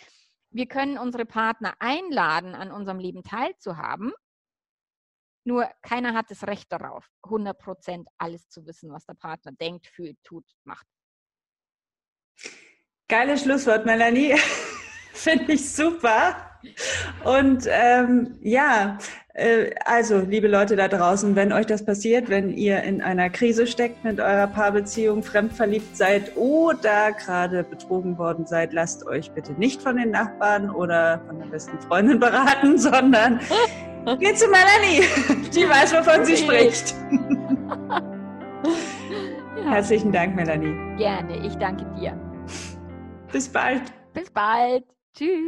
wir 0.50 0.66
können 0.66 0.98
unsere 0.98 1.26
Partner 1.26 1.74
einladen, 1.78 2.54
an 2.54 2.72
unserem 2.72 2.98
Leben 2.98 3.22
teilzuhaben. 3.22 4.12
Nur 5.44 5.70
keiner 5.82 6.14
hat 6.14 6.30
das 6.30 6.46
Recht 6.46 6.70
darauf, 6.72 7.08
100 7.22 7.58
Prozent 7.58 8.08
alles 8.18 8.48
zu 8.48 8.66
wissen, 8.66 8.92
was 8.92 9.06
der 9.06 9.14
Partner 9.14 9.52
denkt, 9.52 9.86
fühlt, 9.86 10.22
tut, 10.24 10.44
macht. 10.64 10.86
Geiles 13.08 13.42
Schlusswort, 13.42 13.86
Melanie. 13.86 14.36
Finde 15.12 15.54
ich 15.54 15.72
super. 15.74 16.47
Und 17.24 17.66
ähm, 17.68 18.36
ja, 18.42 18.98
äh, 19.34 19.70
also 19.84 20.18
liebe 20.18 20.48
Leute 20.48 20.76
da 20.76 20.88
draußen, 20.88 21.36
wenn 21.36 21.52
euch 21.52 21.66
das 21.66 21.84
passiert, 21.84 22.28
wenn 22.28 22.50
ihr 22.50 22.82
in 22.82 23.00
einer 23.00 23.30
Krise 23.30 23.66
steckt 23.66 24.02
mit 24.04 24.18
eurer 24.18 24.48
Paarbeziehung, 24.48 25.22
fremdverliebt 25.22 25.96
seid 25.96 26.36
oder 26.36 27.12
gerade 27.12 27.62
betrogen 27.62 28.18
worden 28.18 28.46
seid, 28.46 28.72
lasst 28.72 29.06
euch 29.06 29.30
bitte 29.32 29.52
nicht 29.52 29.80
von 29.80 29.96
den 29.96 30.10
Nachbarn 30.10 30.70
oder 30.70 31.20
von 31.26 31.38
der 31.38 31.46
besten 31.46 31.78
Freundin 31.80 32.18
beraten, 32.18 32.78
sondern 32.78 33.40
geht 34.18 34.38
zu 34.38 34.48
Melanie. 34.48 35.04
Die 35.54 35.68
weiß, 35.68 35.94
wovon 35.94 36.24
sie 36.24 36.36
spricht. 36.36 36.94
Ja. 39.64 39.72
Herzlichen 39.74 40.12
Dank, 40.12 40.36
Melanie. 40.36 40.74
Gerne, 40.96 41.44
ich 41.44 41.54
danke 41.56 41.84
dir. 41.98 42.16
Bis 43.32 43.48
bald. 43.48 43.82
Bis 44.14 44.30
bald. 44.30 44.84
Tschüss. 45.14 45.46